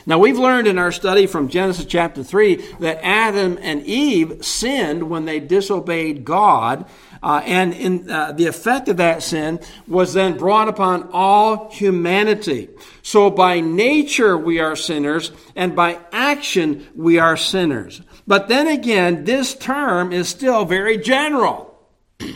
Now, 0.05 0.20
we've 0.20 0.38
learned 0.38 0.67
in 0.67 0.77
our 0.77 0.91
study 0.91 1.27
from 1.27 1.50
Genesis 1.50 1.86
chapter 1.86 2.24
3 2.24 2.55
that 2.79 3.03
Adam 3.03 3.58
and 3.62 3.84
Eve 3.84 4.46
sinned 4.46 5.10
when 5.10 5.25
they 5.25 5.39
disobeyed 5.39 6.24
God. 6.24 6.86
Uh, 7.23 7.41
and 7.45 7.73
in, 7.73 8.09
uh, 8.09 8.31
the 8.31 8.47
effect 8.47 8.87
of 8.87 8.97
that 8.97 9.21
sin 9.21 9.59
was 9.87 10.13
then 10.13 10.37
brought 10.37 10.67
upon 10.67 11.07
all 11.13 11.69
humanity. 11.69 12.67
So 13.03 13.29
by 13.29 13.59
nature 13.59 14.35
we 14.37 14.59
are 14.59 14.75
sinners, 14.75 15.31
and 15.55 15.75
by 15.75 15.99
action 16.11 16.87
we 16.95 17.19
are 17.19 17.37
sinners. 17.37 18.01
But 18.25 18.47
then 18.47 18.67
again, 18.67 19.25
this 19.25 19.53
term 19.53 20.11
is 20.11 20.29
still 20.29 20.65
very 20.65 20.97
general. 20.97 21.67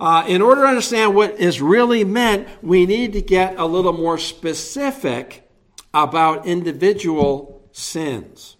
Uh, 0.00 0.24
in 0.28 0.40
order 0.40 0.62
to 0.62 0.68
understand 0.68 1.12
what 1.12 1.40
is 1.40 1.60
really 1.60 2.04
meant, 2.04 2.46
we 2.62 2.86
need 2.86 3.12
to 3.12 3.20
get 3.20 3.58
a 3.58 3.66
little 3.66 3.92
more 3.92 4.16
specific 4.16 5.50
about 5.92 6.46
individual 6.46 7.68
sins. 7.72 8.56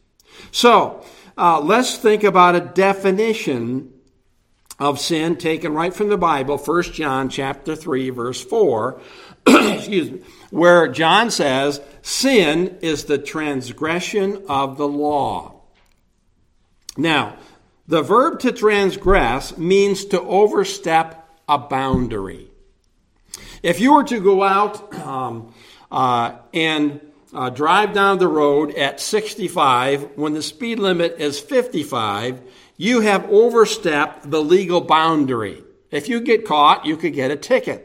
So, 0.50 1.04
uh, 1.36 1.60
let's 1.60 1.96
think 1.96 2.24
about 2.24 2.56
a 2.56 2.60
definition 2.60 3.92
of 4.78 5.00
sin 5.00 5.36
taken 5.36 5.74
right 5.74 5.92
from 5.92 6.08
the 6.08 6.16
Bible, 6.16 6.56
1 6.56 6.82
John 6.84 7.28
chapter 7.28 7.74
3 7.74 8.10
verse 8.10 8.42
4, 8.42 9.00
excuse 9.46 10.10
me, 10.10 10.20
where 10.50 10.88
John 10.88 11.30
says, 11.30 11.80
sin 12.02 12.78
is 12.80 13.04
the 13.04 13.18
transgression 13.18 14.44
of 14.48 14.78
the 14.78 14.88
law. 14.88 15.62
Now, 16.96 17.36
the 17.86 18.02
verb 18.02 18.40
to 18.40 18.52
transgress 18.52 19.56
means 19.56 20.04
to 20.06 20.20
overstep 20.20 21.28
a 21.48 21.58
boundary. 21.58 22.50
If 23.62 23.80
you 23.80 23.94
were 23.94 24.04
to 24.04 24.20
go 24.20 24.42
out 24.42 24.94
um, 24.94 25.54
uh, 25.90 26.36
and 26.52 27.00
uh, 27.32 27.50
drive 27.50 27.92
down 27.92 28.18
the 28.18 28.28
road 28.28 28.74
at 28.74 29.00
65 29.00 30.16
when 30.16 30.34
the 30.34 30.42
speed 30.42 30.78
limit 30.78 31.16
is 31.18 31.40
55, 31.40 32.40
you 32.78 33.00
have 33.00 33.28
overstepped 33.30 34.30
the 34.30 34.40
legal 34.40 34.80
boundary. 34.80 35.62
If 35.90 36.08
you 36.08 36.20
get 36.20 36.46
caught, 36.46 36.86
you 36.86 36.96
could 36.96 37.12
get 37.12 37.30
a 37.30 37.36
ticket. 37.36 37.84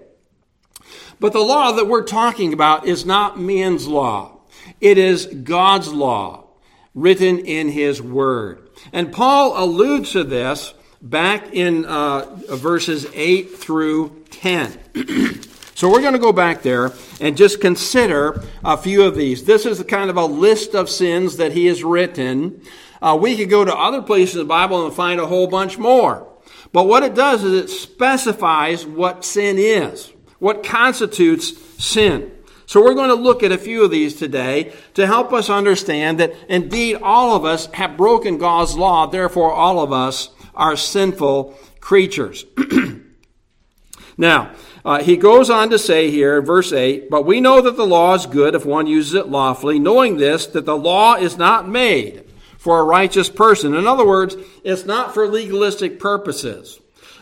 But 1.19 1.33
the 1.33 1.39
law 1.39 1.73
that 1.73 1.87
we're 1.87 2.03
talking 2.03 2.53
about 2.53 2.85
is 2.85 3.05
not 3.05 3.39
man's 3.39 3.87
law. 3.87 4.39
It 4.79 4.97
is 4.97 5.25
God's 5.25 5.91
law 5.91 6.45
written 6.93 7.39
in 7.39 7.69
His 7.69 8.01
Word. 8.01 8.69
And 8.91 9.11
Paul 9.11 9.61
alludes 9.61 10.11
to 10.11 10.23
this 10.23 10.73
back 11.01 11.53
in 11.53 11.85
uh, 11.85 12.25
verses 12.49 13.07
8 13.13 13.57
through 13.57 14.23
10. 14.29 14.79
So 15.75 15.89
we're 15.89 16.01
going 16.01 16.13
to 16.13 16.19
go 16.19 16.31
back 16.31 16.61
there 16.61 16.93
and 17.19 17.35
just 17.35 17.59
consider 17.59 18.43
a 18.63 18.77
few 18.77 19.03
of 19.03 19.15
these. 19.15 19.43
This 19.43 19.65
is 19.65 19.79
the 19.79 19.83
kind 19.83 20.09
of 20.09 20.17
a 20.17 20.25
list 20.25 20.75
of 20.75 20.89
sins 20.89 21.37
that 21.37 21.51
he 21.51 21.65
has 21.65 21.83
written. 21.83 22.61
Uh, 23.03 23.17
we 23.17 23.35
could 23.35 23.49
go 23.49 23.65
to 23.65 23.75
other 23.75 24.01
places 24.01 24.35
in 24.35 24.39
the 24.39 24.45
Bible 24.45 24.85
and 24.85 24.95
find 24.95 25.19
a 25.19 25.27
whole 25.27 25.47
bunch 25.47 25.77
more. 25.77 26.25
But 26.71 26.87
what 26.87 27.03
it 27.03 27.13
does 27.13 27.43
is 27.43 27.65
it 27.65 27.69
specifies 27.69 28.85
what 28.85 29.25
sin 29.25 29.57
is. 29.59 30.11
what 30.39 30.61
constitutes 30.61 31.53
sin. 31.81 32.29
So 32.65 32.83
we're 32.83 32.95
going 32.95 33.09
to 33.09 33.15
look 33.15 33.43
at 33.43 33.53
a 33.53 33.57
few 33.57 33.85
of 33.85 33.91
these 33.91 34.15
today 34.15 34.73
to 34.93 35.07
help 35.07 35.31
us 35.31 35.49
understand 35.49 36.19
that 36.19 36.33
indeed 36.49 36.97
all 37.01 37.33
of 37.33 37.45
us 37.45 37.67
have 37.67 37.95
broken 37.95 38.37
God's 38.37 38.75
law, 38.75 39.05
therefore 39.05 39.53
all 39.53 39.79
of 39.79 39.93
us 39.93 40.31
are 40.53 40.75
sinful 40.75 41.57
creatures. 41.79 42.45
now, 44.17 44.51
uh, 44.83 45.01
he 45.01 45.15
goes 45.15 45.49
on 45.49 45.69
to 45.69 45.79
say 45.79 46.11
here 46.11 46.39
in 46.39 46.45
verse 46.45 46.73
8, 46.73 47.09
But 47.09 47.25
we 47.25 47.39
know 47.39 47.61
that 47.61 47.77
the 47.77 47.85
law 47.85 48.13
is 48.13 48.25
good 48.25 48.53
if 48.53 48.65
one 48.65 48.85
uses 48.85 49.13
it 49.13 49.29
lawfully, 49.29 49.79
knowing 49.79 50.17
this, 50.17 50.45
that 50.47 50.65
the 50.65 50.77
law 50.77 51.15
is 51.15 51.37
not 51.37 51.69
made 51.69 52.25
for 52.63 52.79
a 52.79 52.83
righteous 52.85 53.29
person. 53.29 53.75
In 53.75 53.85
other 53.85 54.07
words, 54.07 54.37
it's 54.63 54.85
not 54.85 55.13
for 55.13 55.27
legalistic 55.27 55.99
purposes. 55.99 56.79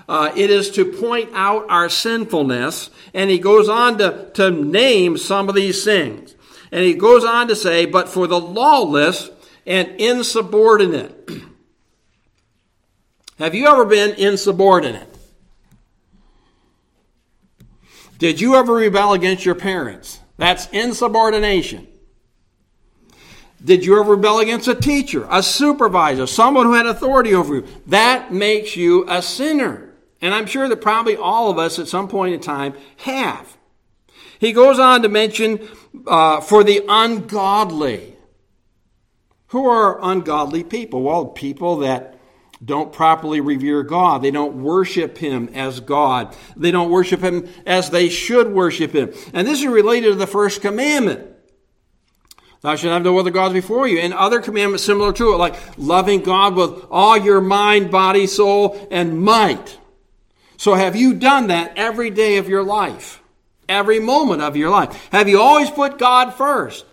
Uh, 0.07 0.31
it 0.36 0.51
is 0.51 0.69
to 0.69 0.86
point 0.86 1.31
out 1.33 1.65
our 1.67 1.89
sinfulness, 1.89 2.91
and 3.12 3.27
he 3.27 3.39
goes 3.39 3.67
on 3.67 3.98
to, 3.98 4.29
to 4.36 4.51
name 4.51 5.17
some 5.17 5.50
of 5.50 5.55
these 5.55 5.83
things. 5.83 6.36
And 6.71 6.83
he 6.83 6.93
goes 6.93 7.25
on 7.25 7.48
to 7.48 7.55
say, 7.55 7.88
But 7.88 8.07
for 8.07 8.27
the 8.27 8.39
lawless 8.39 9.31
and 9.65 9.88
insubordinate. 10.00 11.27
Have 13.39 13.55
you 13.55 13.65
ever 13.65 13.86
been 13.86 14.13
insubordinate? 14.19 15.10
Did 18.19 18.39
you 18.39 18.57
ever 18.57 18.75
rebel 18.75 19.13
against 19.13 19.43
your 19.43 19.55
parents? 19.55 20.19
That's 20.38 20.67
insubordination. 20.67 21.88
Did 23.63 23.86
you 23.86 24.00
ever 24.00 24.15
rebel 24.15 24.39
against 24.39 24.68
a 24.68 24.75
teacher, 24.75 25.27
a 25.30 25.44
supervisor, 25.44 26.25
someone 26.25 26.65
who 26.65 26.74
had 26.74 26.88
authority 26.88 27.34
over 27.34 27.56
you? 27.56 27.68
That 27.88 28.34
makes 28.34 28.75
you 28.75 29.06
a 29.08 29.22
sinner. 29.22 29.94
And 30.20 30.34
I'm 30.34 30.46
sure 30.46 30.68
that 30.68 30.82
probably 30.82 31.15
all 31.15 31.50
of 31.50 31.58
us 31.58 31.77
at 31.80 31.88
some 31.88 32.08
point 32.08 32.34
in 32.34 32.39
time 32.39 32.74
have. 32.98 33.58
He 34.39 34.53
goes 34.53 34.80
on 34.80 35.03
to 35.03 35.10
mention 35.10 35.68
uh, 36.08 36.41
for 36.41 36.63
the 36.63 36.84
ungodly. 36.88 38.15
Who 39.48 39.68
are 39.68 40.00
ungodly 40.01 40.63
people? 40.63 41.03
Well, 41.03 41.25
people 41.25 41.77
that 41.77 42.18
don't 42.63 42.94
properly 42.94 43.41
revere 43.41 43.84
God. 43.84 44.22
They 44.22 44.32
don't 44.32 44.62
worship 44.62 45.18
Him 45.18 45.50
as 45.53 45.80
God. 45.80 46.36
They 46.56 46.72
don't 46.72 46.89
worship 46.89 47.22
Him 47.22 47.50
as 47.65 47.89
they 47.89 48.10
should 48.10 48.51
worship 48.51 48.94
Him. 48.94 49.13
And 49.34 49.48
this 49.48 49.60
is 49.60 49.68
related 49.68 50.10
to 50.10 50.15
the 50.15 50.27
first 50.27 50.62
commandment. 50.62 51.30
Thou 52.62 52.75
shalt 52.75 52.94
have 52.94 53.03
no 53.03 53.18
other 53.18 53.32
gods 53.32 53.53
before 53.53 53.88
you. 53.88 54.00
And 54.00 54.13
other 54.13 54.39
commandments 54.39 54.84
similar 54.84 55.12
to 55.13 55.34
it, 55.34 55.38
like 55.38 55.56
loving 55.77 56.22
God 56.22 56.56
with 56.56 56.86
all 56.91 57.18
your 57.18 57.41
mind, 57.41 57.89
body, 57.89 58.27
soul, 58.27 58.88
and 58.91 59.20
might. 59.20 59.80
So 60.58 60.75
have 60.75 60.96
you 60.96 61.15
done 61.15 61.48
that 61.48 61.74
every 61.75 62.12
day 62.12 62.38
of 62.38 62.48
your 62.48 62.63
life? 62.63 63.22
Every 63.68 64.00
moment 64.00 64.44
of 64.44 64.56
your 64.56 64.70
life? 64.70 65.10
Have 65.12 65.27
you 65.27 65.41
always 65.41 65.72
put 65.72 65.98
God 65.98 66.36
first? 66.36 66.86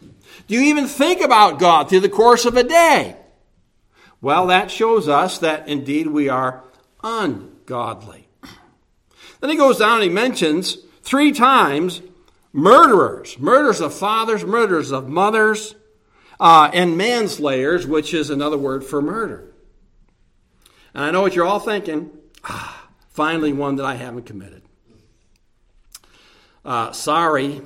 Do 0.46 0.54
you 0.54 0.62
even 0.62 0.86
think 0.86 1.20
about 1.20 1.58
God 1.58 1.88
through 1.88 2.00
the 2.00 2.08
course 2.08 2.46
of 2.46 2.56
a 2.56 2.62
day? 2.62 3.16
Well, 4.22 4.46
that 4.46 4.70
shows 4.70 5.06
us 5.06 5.38
that 5.38 5.68
indeed 5.68 6.06
we 6.06 6.30
are 6.30 6.64
ungodly. 7.04 8.28
Then 9.40 9.50
he 9.50 9.56
goes 9.56 9.78
down 9.78 9.96
and 9.96 10.04
he 10.04 10.08
mentions 10.08 10.78
three 11.02 11.32
times 11.32 12.00
murderers, 12.52 13.38
murderers 13.38 13.80
of 13.80 13.94
fathers, 13.94 14.44
murderers 14.44 14.90
of 14.90 15.08
mothers, 15.08 15.74
uh, 16.40 16.70
and 16.72 16.96
manslayers, 16.96 17.86
which 17.86 18.14
is 18.14 18.30
another 18.30 18.58
word 18.58 18.84
for 18.84 19.02
murder. 19.02 19.52
And 20.94 21.04
I 21.04 21.10
know 21.10 21.22
what 21.22 21.34
you're 21.34 21.46
all 21.46 21.60
thinking. 21.60 22.10
Ah, 22.44 22.88
finally, 23.10 23.52
one 23.52 23.76
that 23.76 23.84
I 23.84 23.94
haven't 23.94 24.26
committed. 24.26 24.62
Uh, 26.64 26.92
sorry, 26.92 27.62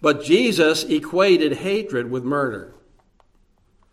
but 0.00 0.24
Jesus 0.24 0.84
equated 0.84 1.54
hatred 1.58 2.10
with 2.10 2.24
murder. 2.24 2.74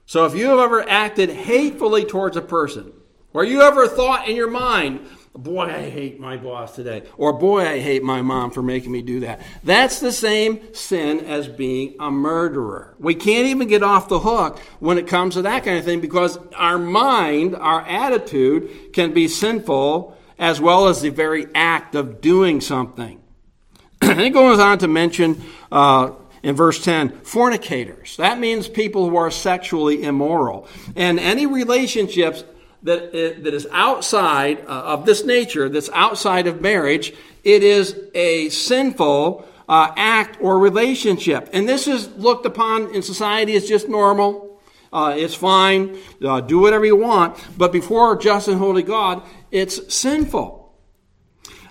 So 0.06 0.26
if 0.26 0.36
you 0.36 0.48
have 0.48 0.60
ever 0.60 0.88
acted 0.88 1.30
hatefully 1.30 2.06
towards 2.06 2.38
a 2.38 2.42
person, 2.42 2.94
or 3.34 3.44
you 3.44 3.62
ever 3.62 3.88
thought 3.88 4.28
in 4.28 4.36
your 4.36 4.50
mind, 4.50 5.08
boy, 5.36 5.64
I 5.64 5.90
hate 5.90 6.20
my 6.20 6.38
boss 6.38 6.76
today, 6.76 7.04
or 7.18 7.34
boy, 7.34 7.62
I 7.62 7.80
hate 7.80 8.04
my 8.04 8.22
mom 8.22 8.52
for 8.52 8.62
making 8.62 8.92
me 8.92 9.02
do 9.02 9.22
that, 9.22 9.42
that's 9.64 10.00
the 10.00 10.12
same 10.12 10.74
sin 10.74 11.22
as 11.22 11.48
being 11.48 11.96
a 12.00 12.12
murderer. 12.12 12.96
We 13.00 13.16
can't 13.16 13.48
even 13.48 13.68
get 13.68 13.84
off 13.84 14.10
the 14.10 14.20
hook 14.20 14.60
when 14.80 14.98
it 14.98 15.08
comes 15.08 15.34
to 15.34 15.42
that 15.44 15.64
kind 15.64 15.78
of 15.78 15.86
thing 15.86 16.02
because 16.02 16.38
our 16.56 16.78
mind, 16.78 17.56
our 17.56 17.82
attitude 17.82 18.94
can 18.94 19.14
be 19.14 19.28
sinful 19.28 20.16
as 20.38 20.62
well 20.62 20.88
as 20.88 21.02
the 21.02 21.10
very 21.10 21.48
act 21.56 21.96
of 21.96 22.22
doing 22.22 22.62
something. 22.62 23.20
and 24.02 24.20
he 24.20 24.30
goes 24.30 24.60
on 24.60 24.78
to 24.80 24.88
mention 24.88 25.42
uh, 25.72 26.12
in 26.44 26.56
verse 26.56 26.84
10 26.84 27.22
fornicators. 27.22 28.18
That 28.18 28.38
means 28.40 28.68
people 28.68 29.10
who 29.10 29.16
are 29.16 29.32
sexually 29.32 30.04
immoral. 30.04 30.68
And 30.96 31.20
any 31.20 31.46
relationships 31.46 32.44
that, 32.84 33.12
that 33.12 33.54
is 33.54 33.68
outside 33.72 34.60
uh, 34.66 34.94
of 34.94 35.06
this 35.06 35.26
nature, 35.26 35.70
that's 35.70 35.90
outside 35.94 36.48
of 36.48 36.62
marriage, 36.62 37.14
it 37.44 37.64
is 37.64 37.98
a 38.14 38.50
sinful 38.50 39.48
uh, 39.68 39.92
act 39.96 40.38
or 40.42 40.60
relationship. 40.60 41.50
And 41.54 41.68
this 41.68 41.88
is 41.88 42.10
looked 42.16 42.46
upon 42.46 42.94
in 42.94 43.02
society 43.02 43.56
as 43.56 43.68
just 43.68 43.90
normal. 43.90 44.62
Uh, 44.92 45.16
it's 45.18 45.34
fine. 45.34 45.98
Uh, 46.24 46.42
do 46.42 46.60
whatever 46.60 46.86
you 46.86 46.96
want. 46.96 47.38
But 47.58 47.72
before 47.72 48.18
just 48.18 48.48
and 48.48 48.60
holy 48.60 48.84
God, 48.84 49.24
it's 49.52 49.94
sinful. 49.94 50.74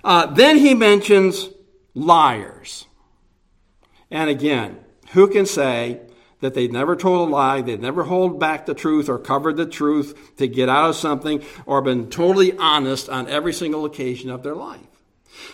Uh, 0.03 0.27
then 0.27 0.59
he 0.59 0.75
mentions 0.75 1.49
liars. 1.95 2.87
And 4.11 4.29
again, 4.29 4.79
who 5.13 5.29
can 5.29 5.47
say 5.47 6.01
that 6.43 6.53
they 6.53 6.69
never 6.69 6.95
told 6.95 7.29
a 7.29 7.33
lie, 7.33 7.63
they 7.63 7.77
never 7.77 8.05
hold 8.05 8.39
back 8.39 8.67
the 8.67 8.75
truth 8.75 9.09
or 9.09 9.19
covered 9.19 9.57
the 9.57 9.65
truth 9.65 10.37
to 10.37 10.47
get 10.47 10.69
out 10.69 10.91
of 10.91 10.97
something 10.97 11.43
or 11.65 11.81
been 11.81 12.11
totally 12.11 12.55
honest 12.59 13.09
on 13.09 13.29
every 13.29 13.55
single 13.55 13.87
occasion 13.87 14.29
of 14.29 14.43
their 14.43 14.55
life? 14.55 14.81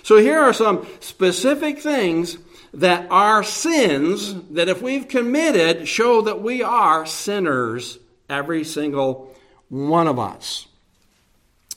So 0.02 0.16
here 0.16 0.40
are 0.40 0.52
some 0.52 0.86
specific 0.98 1.78
things 1.78 2.38
that 2.74 3.06
are 3.10 3.44
sins 3.44 4.34
that 4.50 4.68
if 4.68 4.82
we've 4.82 5.06
committed 5.06 5.86
show 5.86 6.22
that 6.22 6.42
we 6.42 6.62
are 6.62 7.06
sinners, 7.06 7.98
every 8.28 8.64
single 8.64 9.34
one 9.68 10.08
of 10.08 10.18
us. 10.18 10.66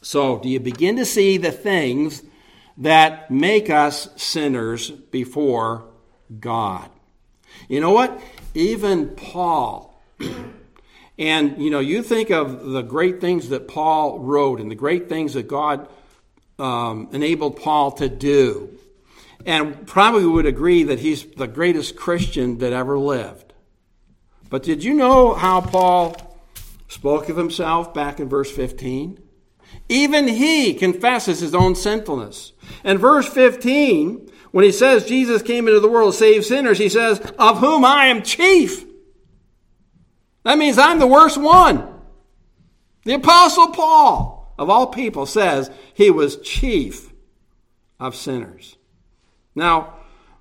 So, 0.02 0.40
do 0.40 0.50
you 0.50 0.60
begin 0.60 0.96
to 0.96 1.06
see 1.06 1.38
the 1.38 1.52
things 1.52 2.24
that 2.78 3.30
make 3.30 3.70
us 3.70 4.10
sinners 4.16 4.90
before 4.90 5.86
God. 6.40 6.90
You 7.68 7.80
know 7.80 7.92
what? 7.92 8.20
Even 8.54 9.10
Paul, 9.10 10.02
and 11.18 11.62
you 11.62 11.70
know, 11.70 11.80
you 11.80 12.04
think 12.04 12.30
of 12.32 12.66
the 12.66 12.82
great 12.82 13.22
things 13.22 13.50
that 13.50 13.68
Paul 13.68 14.20
wrote 14.20 14.60
and 14.60 14.70
the 14.70 14.76
great 14.76 15.08
things 15.08 15.34
that 15.34 15.48
God 15.48 15.88
um, 16.60 17.10
enabled 17.12 17.58
Paul 17.58 17.92
to 17.94 18.10
do, 18.10 18.78
and 19.46 19.88
probably 19.88 20.26
would 20.26 20.46
agree 20.46 20.84
that 20.84 21.00
he's 21.00 21.26
the 21.26 21.48
greatest 21.48 21.96
Christian 21.96 22.58
that 22.60 22.74
ever 22.74 22.98
lived. 22.98 23.54
But 24.50 24.64
did 24.64 24.84
you 24.84 24.94
know 24.94 25.34
how 25.34 25.62
Paul 25.62 26.16
spoke 26.88 27.30
of 27.30 27.38
himself 27.38 27.94
back 27.94 28.20
in 28.20 28.28
verse 28.28 28.52
15? 28.52 29.18
Even 29.88 30.28
he 30.28 30.74
confesses 30.74 31.40
his 31.40 31.56
own 31.56 31.76
sinfulness. 31.76 32.52
And 32.84 33.00
verse 33.00 33.28
15 33.28 34.31
when 34.52 34.66
he 34.66 34.72
says 34.72 35.06
Jesus 35.06 35.42
came 35.42 35.68
into 35.68 35.80
the 35.80 35.90
world 35.90 36.14
to 36.14 36.18
save 36.18 36.46
sinners, 36.46 36.78
he 36.78 36.90
says, 36.90 37.20
Of 37.40 37.60
whom 37.60 37.86
I 37.86 38.08
am 38.08 38.22
chief. 38.22 38.86
That 40.44 40.58
means 40.58 40.78
I'm 40.78 41.00
the 41.00 41.08
worst 41.08 41.38
one. 41.38 41.88
The 43.04 43.14
Apostle 43.14 43.70
Paul, 43.70 44.54
of 44.58 44.70
all 44.70 44.88
people, 44.88 45.26
says 45.26 45.72
he 45.94 46.12
was 46.12 46.38
chief 46.42 47.12
of 48.00 48.16
sinners. 48.16 48.78
Now, 49.56 49.96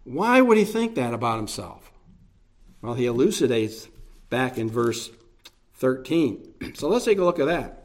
why 0.04 0.40
would 0.40 0.58
he 0.58 0.64
think 0.64 0.94
that 0.94 1.14
about 1.14 1.36
himself? 1.36 1.92
Well, 2.82 2.94
he 2.94 3.06
elucidates 3.06 3.88
back 4.28 4.58
in 4.58 4.68
verse 4.68 5.10
13. 5.74 6.46
So 6.74 6.88
let's 6.88 7.04
take 7.04 7.18
a 7.18 7.24
look 7.24 7.38
at 7.38 7.46
that. 7.46 7.79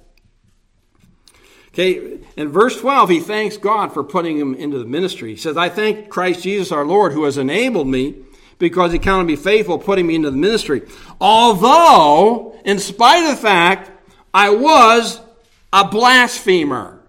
Okay, 1.76 2.20
in 2.38 2.48
verse 2.48 2.80
12, 2.80 3.10
he 3.10 3.20
thanks 3.20 3.58
God 3.58 3.94
for 3.94 4.02
putting 4.02 4.38
him 4.38 4.56
into 4.56 4.80
the 4.80 4.86
ministry. 4.86 5.32
He 5.32 5.36
says, 5.36 5.58
I 5.58 5.68
thank 5.68 6.08
Christ 6.08 6.44
Jesus 6.44 6.72
our 6.72 6.86
Lord 6.86 7.12
who 7.12 7.26
has 7.26 7.38
enabled 7.38 7.90
me 7.90 8.16
because 8.60 8.94
he 8.94 8.98
counted 8.98 9.26
me 9.26 9.36
faithful, 9.36 9.78
putting 9.78 10.08
me 10.08 10.16
into 10.16 10.32
the 10.32 10.38
ministry. 10.38 10.84
Although, 11.20 12.58
in 12.64 12.80
spite 12.80 13.26
of 13.26 13.32
the 13.32 13.42
fact, 13.42 13.92
I 14.34 14.52
was 14.52 15.20
a 15.74 15.86
blasphemer. 15.86 17.02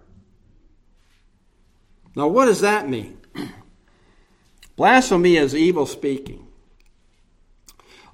Now, 2.16 2.26
what 2.26 2.46
does 2.46 2.62
that 2.62 2.88
mean? 2.88 3.18
Blasphemy 4.74 5.36
is 5.36 5.54
evil 5.54 5.86
speaking. 5.86 6.44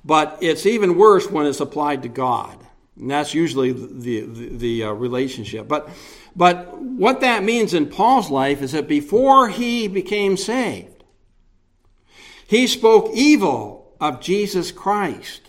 But 0.04 0.36
it's 0.42 0.66
even 0.66 0.98
worse 0.98 1.30
when 1.30 1.46
it's 1.46 1.60
applied 1.60 2.02
to 2.02 2.08
God. 2.08 2.58
And 2.98 3.10
that's 3.10 3.32
usually 3.32 3.72
the, 3.72 4.20
the, 4.20 4.48
the 4.50 4.84
uh, 4.84 4.92
relationship. 4.92 5.66
But 5.66 5.88
but 6.34 6.78
what 6.78 7.20
that 7.20 7.44
means 7.44 7.74
in 7.74 7.88
Paul's 7.88 8.30
life 8.30 8.62
is 8.62 8.72
that 8.72 8.88
before 8.88 9.48
he 9.48 9.88
became 9.88 10.36
saved, 10.36 11.04
He 12.46 12.66
spoke 12.66 13.10
evil 13.14 13.94
of 14.00 14.20
Jesus 14.20 14.72
Christ. 14.72 15.42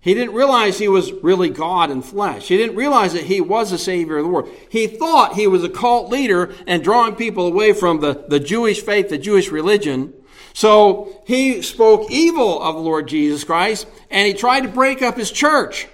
He 0.00 0.14
didn't 0.14 0.34
realize 0.34 0.78
he 0.78 0.88
was 0.88 1.12
really 1.12 1.50
God 1.50 1.90
in 1.90 2.02
flesh. 2.02 2.48
He 2.48 2.56
didn't 2.56 2.76
realize 2.76 3.12
that 3.14 3.24
he 3.24 3.40
was 3.40 3.70
the 3.70 3.78
Savior 3.78 4.18
of 4.18 4.24
the 4.24 4.30
world. 4.30 4.48
He 4.70 4.86
thought 4.86 5.34
he 5.34 5.46
was 5.46 5.64
a 5.64 5.68
cult 5.68 6.08
leader 6.08 6.54
and 6.66 6.84
drawing 6.84 7.16
people 7.16 7.46
away 7.46 7.72
from 7.72 8.00
the, 8.00 8.24
the 8.28 8.40
Jewish 8.40 8.80
faith, 8.80 9.08
the 9.08 9.18
Jewish 9.18 9.50
religion. 9.50 10.14
So 10.54 11.20
he 11.26 11.62
spoke 11.62 12.10
evil 12.10 12.62
of 12.62 12.76
the 12.76 12.80
Lord 12.80 13.08
Jesus 13.08 13.44
Christ 13.44 13.86
and 14.08 14.26
he 14.26 14.34
tried 14.34 14.60
to 14.60 14.68
break 14.68 15.02
up 15.02 15.16
his 15.16 15.30
church. 15.30 15.88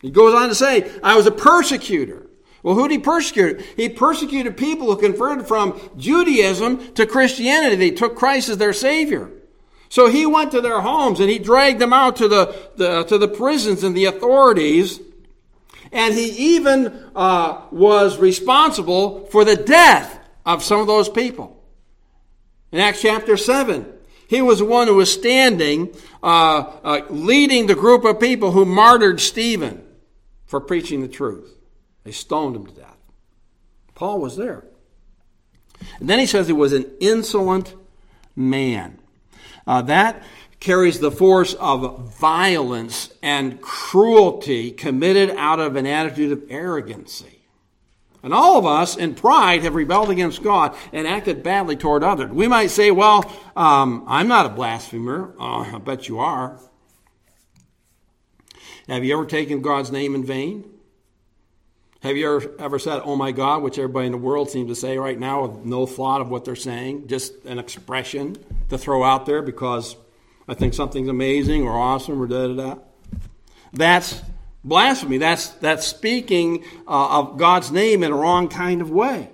He 0.00 0.10
goes 0.10 0.34
on 0.34 0.50
to 0.50 0.54
say, 0.54 0.90
I 1.02 1.16
was 1.16 1.26
a 1.26 1.32
persecutor. 1.32 2.23
Well, 2.64 2.74
who 2.74 2.88
did 2.88 2.94
he 2.94 2.98
persecute? 2.98 3.60
He 3.76 3.90
persecuted 3.90 4.56
people 4.56 4.86
who 4.86 4.96
converted 4.96 5.46
from 5.46 5.78
Judaism 5.98 6.94
to 6.94 7.04
Christianity. 7.04 7.76
They 7.76 7.90
took 7.90 8.16
Christ 8.16 8.48
as 8.48 8.56
their 8.56 8.72
Savior. 8.72 9.30
So 9.90 10.08
he 10.08 10.24
went 10.24 10.50
to 10.52 10.62
their 10.62 10.80
homes 10.80 11.20
and 11.20 11.28
he 11.28 11.38
dragged 11.38 11.78
them 11.78 11.92
out 11.92 12.16
to 12.16 12.26
the, 12.26 12.70
the 12.76 13.04
to 13.04 13.18
the 13.18 13.28
prisons 13.28 13.84
and 13.84 13.94
the 13.94 14.06
authorities. 14.06 14.98
And 15.92 16.14
he 16.14 16.54
even 16.54 17.10
uh, 17.14 17.60
was 17.70 18.16
responsible 18.16 19.26
for 19.26 19.44
the 19.44 19.56
death 19.56 20.18
of 20.46 20.64
some 20.64 20.80
of 20.80 20.86
those 20.86 21.10
people. 21.10 21.62
In 22.72 22.80
Acts 22.80 23.02
chapter 23.02 23.36
7, 23.36 23.86
he 24.26 24.40
was 24.40 24.60
the 24.60 24.64
one 24.64 24.88
who 24.88 24.94
was 24.94 25.12
standing, 25.12 25.94
uh, 26.22 26.64
uh, 26.82 27.00
leading 27.10 27.66
the 27.66 27.74
group 27.74 28.06
of 28.06 28.18
people 28.18 28.52
who 28.52 28.64
martyred 28.64 29.20
Stephen 29.20 29.84
for 30.46 30.60
preaching 30.60 31.02
the 31.02 31.08
truth. 31.08 31.54
They 32.04 32.12
stoned 32.12 32.56
him 32.56 32.66
to 32.66 32.72
death. 32.72 32.96
Paul 33.94 34.20
was 34.20 34.36
there. 34.36 34.64
And 35.98 36.08
then 36.08 36.18
he 36.18 36.26
says 36.26 36.46
he 36.46 36.52
was 36.52 36.72
an 36.72 36.90
insolent 37.00 37.74
man. 38.36 38.98
Uh, 39.66 39.82
that 39.82 40.22
carries 40.60 41.00
the 41.00 41.10
force 41.10 41.54
of 41.54 42.14
violence 42.18 43.12
and 43.22 43.60
cruelty 43.60 44.70
committed 44.70 45.30
out 45.30 45.60
of 45.60 45.76
an 45.76 45.86
attitude 45.86 46.32
of 46.32 46.42
arrogancy. 46.50 47.40
And 48.22 48.32
all 48.32 48.56
of 48.58 48.64
us 48.64 48.96
in 48.96 49.14
pride 49.14 49.62
have 49.64 49.74
rebelled 49.74 50.08
against 50.08 50.42
God 50.42 50.74
and 50.92 51.06
acted 51.06 51.42
badly 51.42 51.76
toward 51.76 52.02
others. 52.02 52.30
We 52.30 52.48
might 52.48 52.68
say, 52.68 52.90
well, 52.90 53.30
um, 53.54 54.04
I'm 54.06 54.28
not 54.28 54.46
a 54.46 54.48
blasphemer. 54.48 55.34
Uh, 55.38 55.74
I 55.74 55.78
bet 55.78 56.08
you 56.08 56.18
are. 56.18 56.58
Have 58.88 59.04
you 59.04 59.12
ever 59.14 59.26
taken 59.26 59.60
God's 59.60 59.92
name 59.92 60.14
in 60.14 60.24
vain? 60.24 60.64
Have 62.04 62.18
you 62.18 62.36
ever, 62.36 62.54
ever 62.58 62.78
said, 62.78 63.00
oh 63.02 63.16
my 63.16 63.32
God, 63.32 63.62
which 63.62 63.78
everybody 63.78 64.04
in 64.04 64.12
the 64.12 64.18
world 64.18 64.50
seems 64.50 64.68
to 64.68 64.74
say 64.74 64.98
right 64.98 65.18
now 65.18 65.46
with 65.46 65.64
no 65.64 65.86
thought 65.86 66.20
of 66.20 66.28
what 66.28 66.44
they're 66.44 66.54
saying, 66.54 67.08
just 67.08 67.32
an 67.46 67.58
expression 67.58 68.36
to 68.68 68.76
throw 68.76 69.02
out 69.02 69.24
there 69.24 69.40
because 69.40 69.96
I 70.46 70.52
think 70.52 70.74
something's 70.74 71.08
amazing 71.08 71.62
or 71.62 71.72
awesome 71.72 72.20
or 72.20 72.26
da 72.26 72.48
da 72.48 72.54
da? 72.54 72.80
That's 73.72 74.20
blasphemy. 74.62 75.16
That's, 75.16 75.48
that's 75.48 75.86
speaking 75.86 76.64
uh, 76.86 77.20
of 77.20 77.38
God's 77.38 77.72
name 77.72 78.02
in 78.02 78.12
a 78.12 78.16
wrong 78.16 78.48
kind 78.48 78.82
of 78.82 78.90
way. 78.90 79.30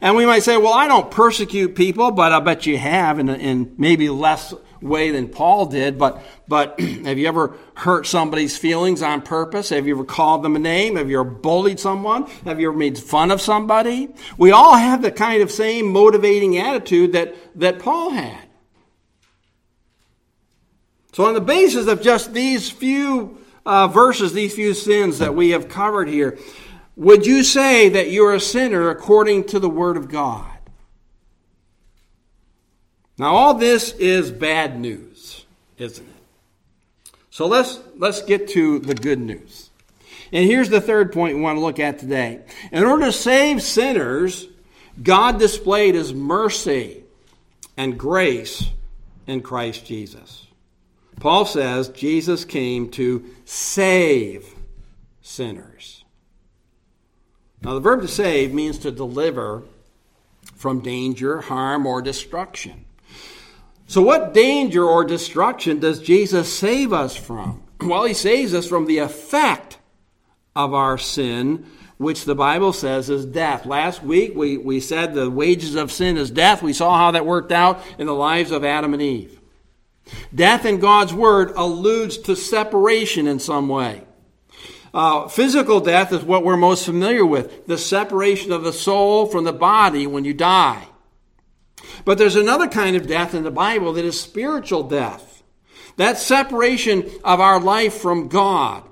And 0.00 0.14
we 0.14 0.24
might 0.24 0.44
say, 0.44 0.56
well, 0.56 0.74
I 0.74 0.86
don't 0.86 1.10
persecute 1.10 1.74
people, 1.74 2.12
but 2.12 2.30
I 2.30 2.38
bet 2.38 2.64
you 2.64 2.78
have 2.78 3.18
in, 3.18 3.28
in 3.28 3.74
maybe 3.76 4.08
less 4.08 4.54
way 4.80 5.10
than 5.10 5.28
Paul 5.28 5.66
did, 5.66 5.98
but, 5.98 6.22
but 6.46 6.78
have 6.80 7.18
you 7.18 7.26
ever 7.26 7.54
hurt 7.74 8.06
somebody's 8.06 8.56
feelings 8.56 9.02
on 9.02 9.22
purpose? 9.22 9.70
Have 9.70 9.86
you 9.86 9.94
ever 9.94 10.04
called 10.04 10.42
them 10.42 10.56
a 10.56 10.58
name? 10.58 10.96
Have 10.96 11.10
you 11.10 11.20
ever 11.20 11.30
bullied 11.30 11.80
someone? 11.80 12.26
Have 12.44 12.60
you 12.60 12.68
ever 12.68 12.76
made 12.76 12.98
fun 12.98 13.30
of 13.30 13.40
somebody? 13.40 14.08
We 14.36 14.50
all 14.50 14.76
have 14.76 15.02
the 15.02 15.12
kind 15.12 15.42
of 15.42 15.50
same 15.50 15.92
motivating 15.92 16.58
attitude 16.58 17.12
that, 17.12 17.34
that 17.58 17.78
Paul 17.78 18.10
had. 18.10 18.48
So, 21.12 21.24
on 21.24 21.34
the 21.34 21.40
basis 21.40 21.88
of 21.88 22.00
just 22.00 22.32
these 22.32 22.70
few 22.70 23.38
uh, 23.66 23.88
verses, 23.88 24.32
these 24.32 24.54
few 24.54 24.72
sins 24.72 25.18
that 25.18 25.34
we 25.34 25.50
have 25.50 25.68
covered 25.68 26.08
here, 26.08 26.38
would 26.94 27.26
you 27.26 27.42
say 27.42 27.88
that 27.88 28.10
you're 28.10 28.34
a 28.34 28.40
sinner 28.40 28.90
according 28.90 29.44
to 29.44 29.58
the 29.58 29.68
Word 29.68 29.96
of 29.96 30.08
God? 30.08 30.57
Now, 33.18 33.34
all 33.34 33.54
this 33.54 33.92
is 33.92 34.30
bad 34.30 34.78
news, 34.78 35.44
isn't 35.76 36.06
it? 36.06 37.12
So 37.30 37.46
let's, 37.46 37.80
let's 37.96 38.22
get 38.22 38.48
to 38.50 38.78
the 38.78 38.94
good 38.94 39.18
news. 39.18 39.70
And 40.32 40.44
here's 40.44 40.68
the 40.68 40.80
third 40.80 41.12
point 41.12 41.36
we 41.36 41.42
want 41.42 41.56
to 41.56 41.60
look 41.60 41.80
at 41.80 41.98
today. 41.98 42.40
In 42.70 42.84
order 42.84 43.06
to 43.06 43.12
save 43.12 43.62
sinners, 43.62 44.46
God 45.02 45.38
displayed 45.38 45.94
his 45.94 46.14
mercy 46.14 47.02
and 47.76 47.98
grace 47.98 48.66
in 49.26 49.40
Christ 49.40 49.86
Jesus. 49.86 50.46
Paul 51.20 51.44
says 51.44 51.88
Jesus 51.88 52.44
came 52.44 52.90
to 52.92 53.24
save 53.44 54.48
sinners. 55.22 56.04
Now, 57.62 57.74
the 57.74 57.80
verb 57.80 58.02
to 58.02 58.08
save 58.08 58.54
means 58.54 58.78
to 58.78 58.92
deliver 58.92 59.62
from 60.54 60.80
danger, 60.80 61.40
harm, 61.40 61.86
or 61.86 62.00
destruction. 62.00 62.84
So, 63.88 64.02
what 64.02 64.34
danger 64.34 64.84
or 64.84 65.02
destruction 65.02 65.80
does 65.80 66.00
Jesus 66.00 66.52
save 66.56 66.92
us 66.92 67.16
from? 67.16 67.62
Well, 67.80 68.04
he 68.04 68.14
saves 68.14 68.54
us 68.54 68.66
from 68.66 68.86
the 68.86 68.98
effect 68.98 69.78
of 70.56 70.74
our 70.74 70.98
sin, 70.98 71.64
which 71.96 72.24
the 72.24 72.34
Bible 72.34 72.72
says 72.72 73.08
is 73.08 73.24
death. 73.24 73.66
Last 73.66 74.02
week 74.02 74.32
we, 74.34 74.56
we 74.56 74.80
said 74.80 75.14
the 75.14 75.30
wages 75.30 75.76
of 75.76 75.92
sin 75.92 76.16
is 76.16 76.28
death. 76.28 76.60
We 76.60 76.72
saw 76.72 76.98
how 76.98 77.12
that 77.12 77.24
worked 77.24 77.52
out 77.52 77.80
in 77.96 78.08
the 78.08 78.14
lives 78.14 78.50
of 78.50 78.64
Adam 78.64 78.94
and 78.94 79.02
Eve. 79.02 79.40
Death 80.34 80.64
in 80.64 80.80
God's 80.80 81.14
Word 81.14 81.52
alludes 81.54 82.18
to 82.18 82.34
separation 82.34 83.28
in 83.28 83.38
some 83.38 83.68
way. 83.68 84.02
Uh, 84.92 85.28
physical 85.28 85.78
death 85.78 86.12
is 86.12 86.24
what 86.24 86.44
we're 86.44 86.56
most 86.56 86.84
familiar 86.84 87.24
with 87.24 87.68
the 87.68 87.78
separation 87.78 88.50
of 88.50 88.64
the 88.64 88.72
soul 88.72 89.26
from 89.26 89.44
the 89.44 89.52
body 89.52 90.04
when 90.04 90.24
you 90.24 90.34
die. 90.34 90.87
But 92.04 92.18
there's 92.18 92.36
another 92.36 92.68
kind 92.68 92.96
of 92.96 93.06
death 93.06 93.34
in 93.34 93.44
the 93.44 93.50
Bible 93.50 93.92
that 93.94 94.04
is 94.04 94.20
spiritual 94.20 94.82
death. 94.84 95.42
That 95.96 96.18
separation 96.18 97.10
of 97.24 97.40
our 97.40 97.60
life 97.60 97.94
from 97.94 98.28
God 98.28 98.84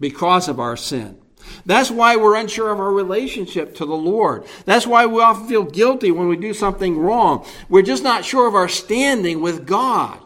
because 0.00 0.48
of 0.48 0.58
our 0.58 0.76
sin. 0.76 1.18
That's 1.64 1.90
why 1.90 2.16
we're 2.16 2.36
unsure 2.36 2.72
of 2.72 2.80
our 2.80 2.92
relationship 2.92 3.74
to 3.76 3.86
the 3.86 3.94
Lord. 3.94 4.46
That's 4.64 4.86
why 4.86 5.06
we 5.06 5.20
often 5.20 5.48
feel 5.48 5.64
guilty 5.64 6.10
when 6.10 6.28
we 6.28 6.36
do 6.36 6.54
something 6.54 6.98
wrong. 6.98 7.46
We're 7.68 7.82
just 7.82 8.02
not 8.02 8.24
sure 8.24 8.48
of 8.48 8.54
our 8.54 8.68
standing 8.68 9.40
with 9.40 9.66
God. 9.66 10.20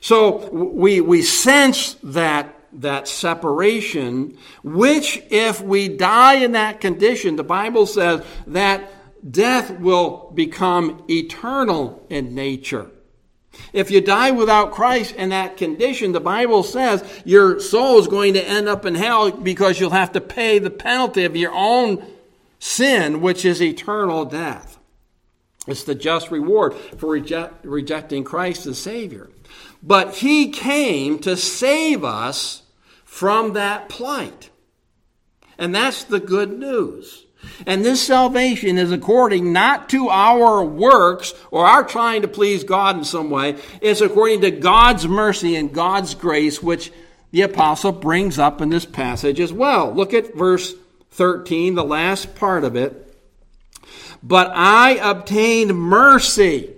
So 0.00 0.50
we, 0.50 1.00
we 1.00 1.22
sense 1.22 1.94
that, 2.02 2.54
that 2.74 3.08
separation, 3.08 4.36
which 4.62 5.22
if 5.30 5.60
we 5.60 5.88
die 5.88 6.34
in 6.34 6.52
that 6.52 6.80
condition, 6.80 7.36
the 7.36 7.44
Bible 7.44 7.86
says 7.86 8.24
that 8.48 8.90
death 9.28 9.78
will 9.78 10.30
become 10.34 11.04
eternal 11.08 12.04
in 12.10 12.34
nature. 12.34 12.90
If 13.72 13.90
you 13.90 14.00
die 14.00 14.32
without 14.32 14.72
Christ 14.72 15.14
in 15.14 15.30
that 15.30 15.56
condition, 15.56 16.12
the 16.12 16.20
Bible 16.20 16.62
says 16.62 17.04
your 17.24 17.60
soul 17.60 17.98
is 17.98 18.08
going 18.08 18.34
to 18.34 18.46
end 18.46 18.68
up 18.68 18.84
in 18.84 18.94
hell 18.94 19.30
because 19.30 19.78
you'll 19.78 19.90
have 19.90 20.12
to 20.12 20.20
pay 20.20 20.58
the 20.58 20.70
penalty 20.70 21.24
of 21.24 21.36
your 21.36 21.52
own 21.54 22.04
sin, 22.58 23.20
which 23.20 23.44
is 23.44 23.62
eternal 23.62 24.24
death. 24.24 24.78
It's 25.66 25.84
the 25.84 25.94
just 25.94 26.30
reward 26.30 26.74
for 26.74 27.10
reject, 27.10 27.64
rejecting 27.64 28.24
Christ 28.24 28.66
as 28.66 28.78
Savior. 28.78 29.30
But 29.82 30.16
He 30.16 30.50
came 30.50 31.18
to 31.20 31.36
save 31.36 32.04
us 32.04 32.62
from 33.04 33.54
that 33.54 33.88
plight. 33.88 34.50
And 35.56 35.74
that's 35.74 36.04
the 36.04 36.20
good 36.20 36.58
news. 36.58 37.24
And 37.66 37.84
this 37.84 38.06
salvation 38.06 38.78
is 38.78 38.92
according 38.92 39.52
not 39.52 39.88
to 39.90 40.08
our 40.08 40.64
works 40.64 41.34
or 41.50 41.66
our 41.66 41.84
trying 41.84 42.22
to 42.22 42.28
please 42.28 42.64
God 42.64 42.96
in 42.96 43.04
some 43.04 43.30
way. 43.30 43.56
It's 43.80 44.00
according 44.00 44.42
to 44.42 44.50
God's 44.50 45.06
mercy 45.06 45.56
and 45.56 45.72
God's 45.72 46.14
grace, 46.14 46.62
which 46.62 46.92
the 47.30 47.42
apostle 47.42 47.92
brings 47.92 48.38
up 48.38 48.60
in 48.60 48.68
this 48.68 48.86
passage 48.86 49.40
as 49.40 49.52
well. 49.52 49.92
Look 49.92 50.14
at 50.14 50.34
verse 50.34 50.74
13, 51.12 51.74
the 51.74 51.84
last 51.84 52.34
part 52.34 52.64
of 52.64 52.76
it. 52.76 53.00
But 54.22 54.52
I 54.54 54.92
obtained 54.92 55.76
mercy 55.76 56.70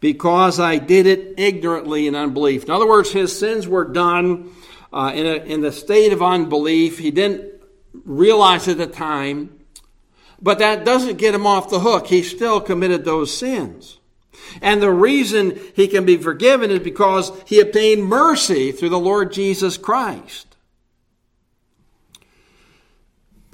because 0.00 0.58
I 0.58 0.78
did 0.78 1.06
it 1.06 1.34
ignorantly 1.38 2.06
in 2.06 2.14
unbelief. 2.14 2.64
In 2.64 2.70
other 2.70 2.88
words, 2.88 3.12
his 3.12 3.38
sins 3.38 3.68
were 3.68 3.84
done 3.84 4.50
uh, 4.92 5.12
in, 5.14 5.26
a, 5.26 5.34
in 5.44 5.60
the 5.60 5.72
state 5.72 6.12
of 6.12 6.22
unbelief. 6.22 6.98
He 6.98 7.10
didn't 7.10 7.49
realize 7.92 8.68
at 8.68 8.78
the 8.78 8.86
time, 8.86 9.60
but 10.40 10.58
that 10.58 10.84
doesn't 10.84 11.18
get 11.18 11.34
him 11.34 11.46
off 11.46 11.70
the 11.70 11.80
hook. 11.80 12.06
He 12.06 12.22
still 12.22 12.60
committed 12.60 13.04
those 13.04 13.36
sins. 13.36 13.98
And 14.62 14.82
the 14.82 14.90
reason 14.90 15.58
he 15.74 15.86
can 15.86 16.04
be 16.04 16.16
forgiven 16.16 16.70
is 16.70 16.80
because 16.80 17.32
he 17.46 17.60
obtained 17.60 18.04
mercy 18.04 18.72
through 18.72 18.88
the 18.88 18.98
Lord 18.98 19.32
Jesus 19.32 19.76
Christ. 19.76 20.56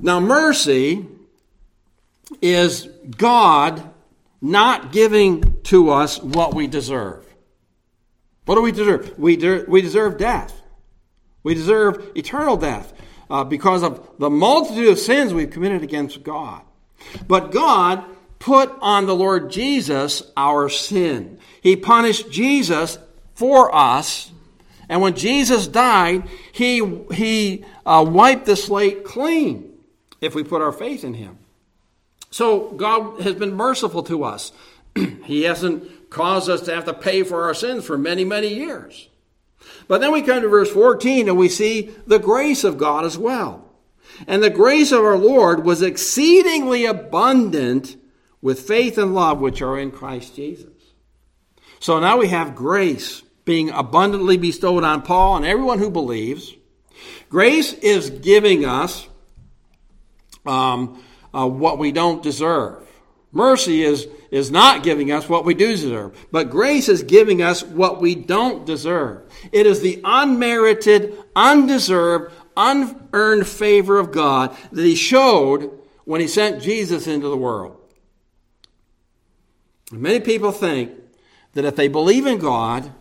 Now, 0.00 0.20
mercy 0.20 1.06
is 2.42 2.88
God 3.16 3.90
not 4.40 4.92
giving 4.92 5.60
to 5.64 5.90
us 5.90 6.20
what 6.20 6.54
we 6.54 6.66
deserve. 6.66 7.24
What 8.44 8.56
do 8.56 8.62
we 8.62 8.72
deserve? 8.72 9.18
We, 9.18 9.36
de- 9.36 9.64
we 9.66 9.82
deserve 9.82 10.18
death. 10.18 10.60
We 11.42 11.54
deserve 11.54 12.12
eternal 12.14 12.56
death 12.56 12.92
uh, 13.30 13.44
because 13.44 13.82
of 13.82 14.08
the 14.18 14.30
multitude 14.30 14.88
of 14.88 14.98
sins 14.98 15.34
we've 15.34 15.50
committed 15.50 15.82
against 15.82 16.22
God. 16.22 16.62
But 17.26 17.52
God 17.52 18.04
put 18.38 18.72
on 18.80 19.06
the 19.06 19.14
Lord 19.14 19.50
Jesus 19.50 20.22
our 20.36 20.68
sin. 20.68 21.38
He 21.60 21.76
punished 21.76 22.30
Jesus 22.30 22.98
for 23.34 23.74
us. 23.74 24.30
And 24.88 25.02
when 25.02 25.14
Jesus 25.14 25.66
died, 25.66 26.28
he, 26.52 26.84
he 27.12 27.64
uh, 27.84 28.04
wiped 28.06 28.46
the 28.46 28.56
slate 28.56 29.04
clean 29.04 29.72
if 30.20 30.34
we 30.34 30.44
put 30.44 30.62
our 30.62 30.72
faith 30.72 31.02
in 31.02 31.14
him. 31.14 31.38
So 32.30 32.70
God 32.72 33.20
has 33.22 33.34
been 33.34 33.54
merciful 33.54 34.02
to 34.04 34.24
us. 34.24 34.52
he 35.24 35.42
hasn't 35.42 36.10
caused 36.10 36.48
us 36.48 36.62
to 36.62 36.74
have 36.74 36.84
to 36.84 36.94
pay 36.94 37.22
for 37.22 37.44
our 37.44 37.54
sins 37.54 37.84
for 37.84 37.98
many, 37.98 38.24
many 38.24 38.54
years. 38.54 39.08
But 39.88 40.00
then 40.00 40.12
we 40.12 40.22
come 40.22 40.42
to 40.42 40.48
verse 40.48 40.70
14 40.70 41.28
and 41.28 41.38
we 41.38 41.48
see 41.48 41.94
the 42.06 42.18
grace 42.18 42.64
of 42.64 42.78
God 42.78 43.04
as 43.04 43.16
well. 43.16 43.64
And 44.26 44.42
the 44.42 44.50
grace 44.50 44.92
of 44.92 45.00
our 45.00 45.18
Lord 45.18 45.64
was 45.64 45.82
exceedingly 45.82 46.84
abundant 46.84 47.96
with 48.40 48.60
faith 48.60 48.98
and 48.98 49.14
love 49.14 49.40
which 49.40 49.60
are 49.62 49.78
in 49.78 49.90
Christ 49.90 50.36
Jesus. 50.36 50.72
So 51.80 52.00
now 52.00 52.16
we 52.18 52.28
have 52.28 52.54
grace 52.54 53.22
being 53.44 53.70
abundantly 53.70 54.36
bestowed 54.36 54.84
on 54.84 55.02
Paul 55.02 55.36
and 55.36 55.46
everyone 55.46 55.78
who 55.78 55.90
believes. 55.90 56.54
Grace 57.28 57.72
is 57.74 58.10
giving 58.10 58.64
us 58.64 59.08
um, 60.46 61.02
uh, 61.34 61.46
what 61.46 61.78
we 61.78 61.92
don't 61.92 62.22
deserve. 62.22 62.85
Mercy 63.32 63.82
is, 63.82 64.08
is 64.30 64.50
not 64.50 64.82
giving 64.82 65.12
us 65.12 65.28
what 65.28 65.44
we 65.44 65.54
do 65.54 65.68
deserve, 65.68 66.26
but 66.30 66.50
grace 66.50 66.88
is 66.88 67.02
giving 67.02 67.42
us 67.42 67.62
what 67.62 68.00
we 68.00 68.14
don't 68.14 68.64
deserve. 68.64 69.22
It 69.52 69.66
is 69.66 69.80
the 69.80 70.00
unmerited, 70.04 71.16
undeserved, 71.34 72.32
unearned 72.56 73.46
favor 73.46 73.98
of 73.98 74.12
God 74.12 74.56
that 74.72 74.84
He 74.84 74.94
showed 74.94 75.70
when 76.04 76.20
He 76.20 76.28
sent 76.28 76.62
Jesus 76.62 77.06
into 77.06 77.28
the 77.28 77.36
world. 77.36 77.76
Many 79.92 80.20
people 80.20 80.52
think 80.52 80.92
that 81.52 81.64
if 81.64 81.76
they 81.76 81.88
believe 81.88 82.26
in 82.26 82.38
God 82.38 82.92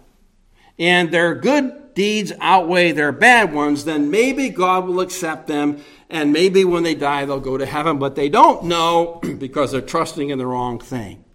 and 0.78 1.12
their 1.12 1.34
good 1.36 1.94
deeds 1.96 2.32
outweigh 2.40 2.92
their 2.92 3.12
bad 3.12 3.54
ones, 3.54 3.86
then 3.86 4.12
maybe 4.12 4.50
God 4.50 4.86
will 4.86 5.00
accept 5.00 5.48
them 5.48 5.84
and 6.10 6.32
maybe 6.34 6.63
when 6.63 6.84
they 6.84 6.96
die 6.96 7.26
they'll 7.26 7.39
go 7.39 7.58
to 7.58 7.65
heaven, 7.65 8.00
but 8.00 8.15
they 8.15 8.30
don't 8.30 8.65
know 8.65 9.20
because 9.38 9.72
they're 9.72 9.82
trusting 9.82 10.30
in 10.30 10.38
the 10.38 10.46
wrong 10.46 10.80
thing. 10.80 11.26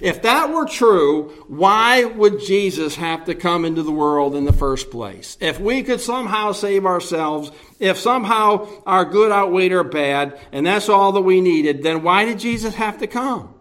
If 0.00 0.22
that 0.22 0.50
were 0.50 0.66
true, 0.66 1.30
why 1.48 2.04
would 2.04 2.40
Jesus 2.40 2.96
have 2.96 3.24
to 3.26 3.34
come 3.34 3.64
into 3.64 3.82
the 3.82 3.92
world 3.92 4.34
in 4.34 4.44
the 4.44 4.52
first 4.52 4.90
place? 4.90 5.38
If 5.40 5.58
we 5.58 5.82
could 5.82 6.00
somehow 6.00 6.52
save 6.52 6.84
ourselves, 6.84 7.50
if 7.78 7.96
somehow 7.98 8.68
our 8.84 9.04
good 9.04 9.32
outweighed 9.32 9.72
our 9.72 9.84
bad, 9.84 10.38
and 10.52 10.66
that's 10.66 10.88
all 10.88 11.12
that 11.12 11.22
we 11.22 11.40
needed, 11.40 11.82
then 11.82 12.02
why 12.02 12.24
did 12.24 12.38
Jesus 12.38 12.74
have 12.74 12.98
to 12.98 13.06
come? 13.06 13.54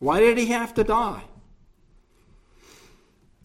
Why 0.00 0.20
did 0.20 0.36
he 0.36 0.46
have 0.46 0.74
to 0.74 0.84
die? 0.84 1.22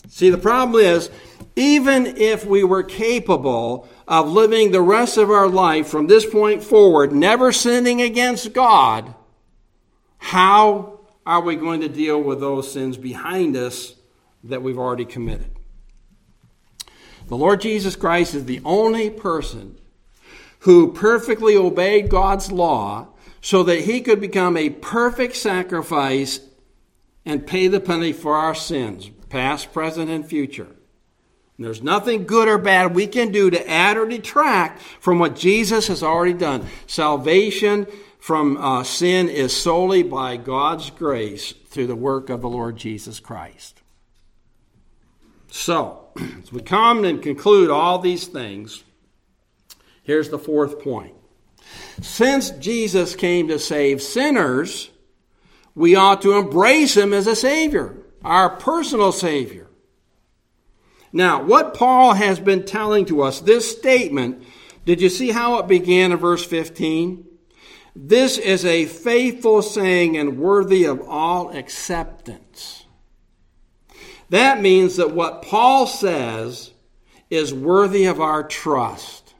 See, 0.10 0.30
the 0.30 0.38
problem 0.38 0.82
is, 0.82 1.10
even 1.56 2.18
if 2.18 2.46
we 2.46 2.64
were 2.64 2.84
capable 2.84 3.88
of 4.10 4.28
living 4.28 4.72
the 4.72 4.82
rest 4.82 5.18
of 5.18 5.30
our 5.30 5.48
life 5.48 5.88
from 5.88 6.08
this 6.08 6.26
point 6.26 6.64
forward, 6.64 7.14
never 7.14 7.52
sinning 7.52 8.02
against 8.02 8.54
God, 8.54 9.14
how 10.18 11.02
are 11.28 11.42
we 11.42 11.56
going 11.56 11.82
to 11.82 11.88
deal 11.88 12.20
with 12.20 12.40
those 12.40 12.72
sins 12.72 12.98
behind 12.98 13.56
us 13.56 13.94
that 14.44 14.64
we've 14.64 14.80
already 14.80 15.06
committed? 15.06 15.52
The 17.28 17.38
Lord 17.38 17.62
Jesus 17.62 17.96
Christ 17.96 18.34
is 18.34 18.46
the 18.46 18.62
only 18.66 19.12
person 19.12 19.78
who 20.62 20.92
perfectly 20.92 21.56
obeyed 21.56 22.10
God's 22.10 22.52
law 22.52 23.10
so 23.42 23.62
that 23.62 23.82
he 23.82 24.02
could 24.02 24.20
become 24.20 24.58
a 24.58 24.72
perfect 24.72 25.36
sacrifice 25.36 26.40
and 27.26 27.46
pay 27.46 27.68
the 27.68 27.80
penalty 27.80 28.14
for 28.14 28.36
our 28.36 28.56
sins, 28.56 29.12
past, 29.30 29.72
present, 29.72 30.10
and 30.10 30.26
future. 30.26 30.76
And 31.60 31.66
there's 31.66 31.84
nothing 31.84 32.26
good 32.26 32.48
or 32.48 32.58
bad 32.58 32.96
we 32.96 33.06
can 33.06 33.34
do 33.34 33.50
to 33.50 33.70
add 33.70 33.98
or 33.98 34.08
detract 34.08 34.82
from 35.02 35.20
what 35.20 35.36
Jesus 35.36 35.88
has 35.88 36.02
already 36.02 36.32
done. 36.32 36.66
Salvation 36.88 37.86
from 38.18 38.56
uh, 38.56 38.86
sin 38.86 39.28
is 39.28 39.54
solely 39.54 40.02
by 40.02 40.38
God's 40.38 40.90
grace 40.90 41.54
through 41.68 41.88
the 41.88 41.98
work 41.98 42.30
of 42.30 42.40
the 42.40 42.48
Lord 42.48 42.78
Jesus 42.78 43.20
Christ. 43.20 43.82
So, 45.52 46.08
as 46.42 46.50
we 46.50 46.62
come 46.62 47.04
and 47.04 47.22
conclude 47.22 47.70
all 47.70 48.00
these 48.00 48.28
things, 48.28 48.86
here's 50.04 50.30
the 50.30 50.40
fourth 50.40 50.80
point. 50.82 51.16
Since 52.02 52.52
Jesus 52.52 53.18
came 53.18 53.50
to 53.50 53.60
save 53.60 54.02
sinners, 54.02 54.92
we 55.76 55.94
ought 55.94 56.22
to 56.22 56.38
embrace 56.38 56.96
him 56.96 57.12
as 57.12 57.28
a 57.28 57.36
Savior, 57.36 57.98
our 58.24 58.50
personal 58.50 59.12
Savior. 59.12 59.69
Now, 61.12 61.44
what 61.44 61.74
Paul 61.74 62.14
has 62.14 62.40
been 62.40 62.66
telling 62.66 63.06
to 63.06 63.22
us, 63.22 63.40
this 63.42 63.70
statement, 63.72 64.44
did 64.86 65.02
you 65.02 65.10
see 65.10 65.32
how 65.32 65.60
it 65.60 65.68
began 65.68 66.12
in 66.12 66.18
verse 66.18 66.46
15? 66.46 67.26
This 67.96 68.38
is 68.38 68.64
a 68.66 68.86
faithful 68.86 69.62
saying 69.62 70.18
and 70.18 70.40
worthy 70.40 70.86
of 70.86 71.02
all 71.02 71.56
acceptance. 71.56 72.86
That 74.30 74.62
means 74.62 74.98
that 74.98 75.12
what 75.12 75.42
Paul 75.42 75.88
says 75.88 76.72
is 77.30 77.54
worthy 77.54 78.06
of 78.06 78.22
our 78.22 78.44
trust. 78.44 79.34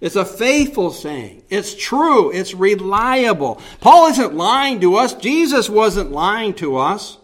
It's 0.00 0.16
a 0.16 0.24
faithful 0.24 0.90
saying. 0.90 1.44
It's 1.48 1.74
true. 1.74 2.30
It's 2.30 2.52
reliable. 2.52 3.60
Paul 3.80 4.08
isn't 4.08 4.34
lying 4.34 4.80
to 4.80 4.96
us. 4.96 5.14
Jesus 5.14 5.70
wasn't 5.70 6.12
lying 6.12 6.52
to 6.54 6.76
us. 6.76 7.18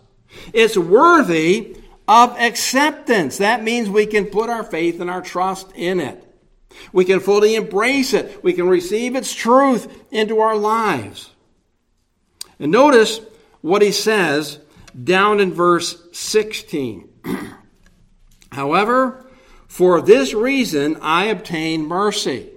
It's 0.52 0.76
worthy 0.78 1.76
of 2.10 2.36
acceptance. 2.40 3.38
That 3.38 3.62
means 3.62 3.88
we 3.88 4.04
can 4.04 4.26
put 4.26 4.50
our 4.50 4.64
faith 4.64 5.00
and 5.00 5.08
our 5.08 5.22
trust 5.22 5.70
in 5.76 6.00
it. 6.00 6.26
We 6.92 7.04
can 7.04 7.20
fully 7.20 7.54
embrace 7.54 8.12
it. 8.14 8.42
We 8.42 8.52
can 8.52 8.68
receive 8.68 9.14
its 9.14 9.32
truth 9.32 10.02
into 10.10 10.40
our 10.40 10.56
lives. 10.56 11.30
And 12.58 12.72
notice 12.72 13.20
what 13.60 13.80
he 13.80 13.92
says 13.92 14.58
down 15.04 15.38
in 15.38 15.54
verse 15.54 16.02
16. 16.10 17.08
However, 18.52 19.30
for 19.68 20.02
this 20.02 20.34
reason 20.34 20.96
I 21.00 21.26
obtain 21.26 21.86
mercy. 21.86 22.50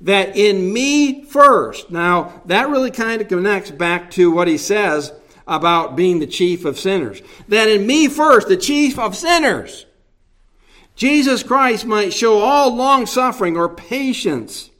That 0.00 0.36
in 0.36 0.72
me 0.72 1.22
first. 1.22 1.92
Now, 1.92 2.42
that 2.46 2.68
really 2.68 2.90
kind 2.90 3.22
of 3.22 3.28
connects 3.28 3.70
back 3.70 4.10
to 4.12 4.32
what 4.32 4.48
he 4.48 4.58
says 4.58 5.12
about 5.46 5.96
being 5.96 6.18
the 6.20 6.26
chief 6.26 6.64
of 6.64 6.78
sinners. 6.78 7.22
That 7.48 7.68
in 7.68 7.86
me 7.86 8.08
first, 8.08 8.48
the 8.48 8.56
chief 8.56 8.98
of 8.98 9.16
sinners, 9.16 9.86
Jesus 10.96 11.42
Christ 11.42 11.84
might 11.84 12.12
show 12.12 12.38
all 12.38 12.74
long 12.74 13.06
suffering 13.06 13.56
or 13.56 13.68
patience 13.68 14.70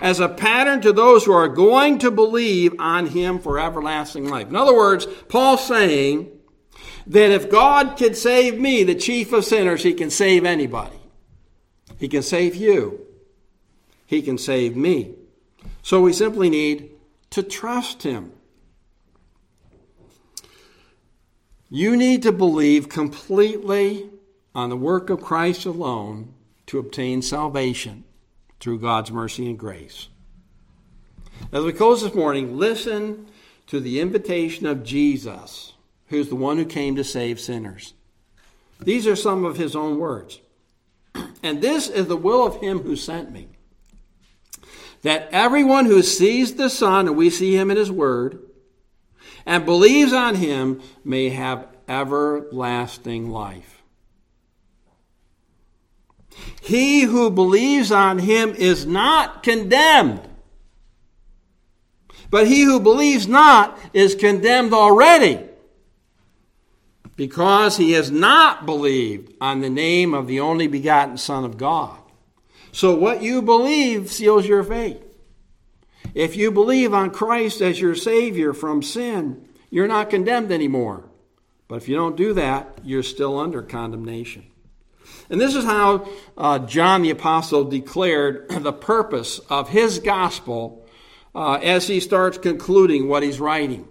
as 0.00 0.18
a 0.18 0.28
pattern 0.28 0.80
to 0.80 0.92
those 0.92 1.24
who 1.24 1.32
are 1.32 1.48
going 1.48 1.98
to 2.00 2.10
believe 2.10 2.74
on 2.80 3.06
him 3.06 3.38
for 3.38 3.58
everlasting 3.58 4.28
life. 4.28 4.48
In 4.48 4.56
other 4.56 4.74
words, 4.74 5.06
Paul's 5.28 5.64
saying 5.64 6.28
that 7.06 7.30
if 7.30 7.48
God 7.50 7.96
could 7.96 8.16
save 8.16 8.58
me, 8.58 8.82
the 8.82 8.96
chief 8.96 9.32
of 9.32 9.44
sinners, 9.44 9.82
he 9.82 9.94
can 9.94 10.10
save 10.10 10.44
anybody. 10.44 10.96
He 11.98 12.08
can 12.08 12.22
save 12.22 12.56
you. 12.56 13.06
He 14.06 14.22
can 14.22 14.38
save 14.38 14.76
me. 14.76 15.14
So 15.82 16.00
we 16.00 16.12
simply 16.12 16.50
need 16.50 16.90
to 17.30 17.44
trust 17.44 18.02
him. 18.02 18.32
You 21.74 21.96
need 21.96 22.22
to 22.24 22.32
believe 22.32 22.90
completely 22.90 24.10
on 24.54 24.68
the 24.68 24.76
work 24.76 25.08
of 25.08 25.22
Christ 25.22 25.64
alone 25.64 26.34
to 26.66 26.78
obtain 26.78 27.22
salvation 27.22 28.04
through 28.60 28.80
God's 28.80 29.10
mercy 29.10 29.46
and 29.48 29.58
grace. 29.58 30.08
As 31.50 31.64
we 31.64 31.72
close 31.72 32.02
this 32.02 32.14
morning, 32.14 32.58
listen 32.58 33.26
to 33.68 33.80
the 33.80 34.00
invitation 34.00 34.66
of 34.66 34.84
Jesus, 34.84 35.72
who's 36.08 36.28
the 36.28 36.36
one 36.36 36.58
who 36.58 36.66
came 36.66 36.94
to 36.96 37.02
save 37.02 37.40
sinners. 37.40 37.94
These 38.78 39.06
are 39.06 39.16
some 39.16 39.46
of 39.46 39.56
his 39.56 39.74
own 39.74 39.98
words. 39.98 40.40
And 41.42 41.62
this 41.62 41.88
is 41.88 42.06
the 42.06 42.18
will 42.18 42.46
of 42.46 42.60
him 42.60 42.80
who 42.80 42.96
sent 42.96 43.32
me. 43.32 43.48
That 45.00 45.30
everyone 45.32 45.86
who 45.86 46.02
sees 46.02 46.54
the 46.54 46.68
Son, 46.68 47.08
and 47.08 47.16
we 47.16 47.30
see 47.30 47.56
him 47.56 47.70
in 47.70 47.78
his 47.78 47.90
word, 47.90 48.38
and 49.46 49.64
believes 49.64 50.12
on 50.12 50.36
him 50.36 50.80
may 51.04 51.30
have 51.30 51.66
everlasting 51.88 53.30
life. 53.30 53.82
He 56.60 57.02
who 57.02 57.30
believes 57.30 57.92
on 57.92 58.18
him 58.18 58.54
is 58.54 58.86
not 58.86 59.42
condemned, 59.42 60.28
But 62.32 62.46
he 62.46 62.62
who 62.62 62.80
believes 62.80 63.28
not 63.28 63.78
is 63.92 64.14
condemned 64.14 64.72
already 64.72 65.38
because 67.14 67.76
he 67.76 67.92
has 67.92 68.10
not 68.10 68.64
believed 68.64 69.34
on 69.38 69.60
the 69.60 69.68
name 69.68 70.14
of 70.14 70.26
the 70.26 70.40
only 70.40 70.66
begotten 70.66 71.18
Son 71.18 71.44
of 71.44 71.58
God. 71.58 71.98
So 72.72 72.96
what 72.96 73.22
you 73.22 73.42
believe 73.42 74.10
seals 74.10 74.46
your 74.46 74.64
faith. 74.64 75.04
If 76.14 76.36
you 76.36 76.50
believe 76.50 76.92
on 76.92 77.10
Christ 77.10 77.60
as 77.60 77.80
your 77.80 77.94
Savior 77.94 78.52
from 78.52 78.82
sin, 78.82 79.48
you're 79.70 79.88
not 79.88 80.10
condemned 80.10 80.52
anymore. 80.52 81.08
But 81.68 81.76
if 81.76 81.88
you 81.88 81.96
don't 81.96 82.16
do 82.16 82.34
that, 82.34 82.78
you're 82.84 83.02
still 83.02 83.38
under 83.38 83.62
condemnation. 83.62 84.44
And 85.30 85.40
this 85.40 85.54
is 85.54 85.64
how 85.64 86.06
uh, 86.36 86.58
John 86.60 87.02
the 87.02 87.10
Apostle 87.10 87.64
declared 87.64 88.48
the 88.62 88.72
purpose 88.72 89.38
of 89.48 89.70
his 89.70 89.98
gospel 89.98 90.86
uh, 91.34 91.54
as 91.54 91.88
he 91.88 92.00
starts 92.00 92.36
concluding 92.36 93.08
what 93.08 93.22
he's 93.22 93.40
writing. 93.40 93.88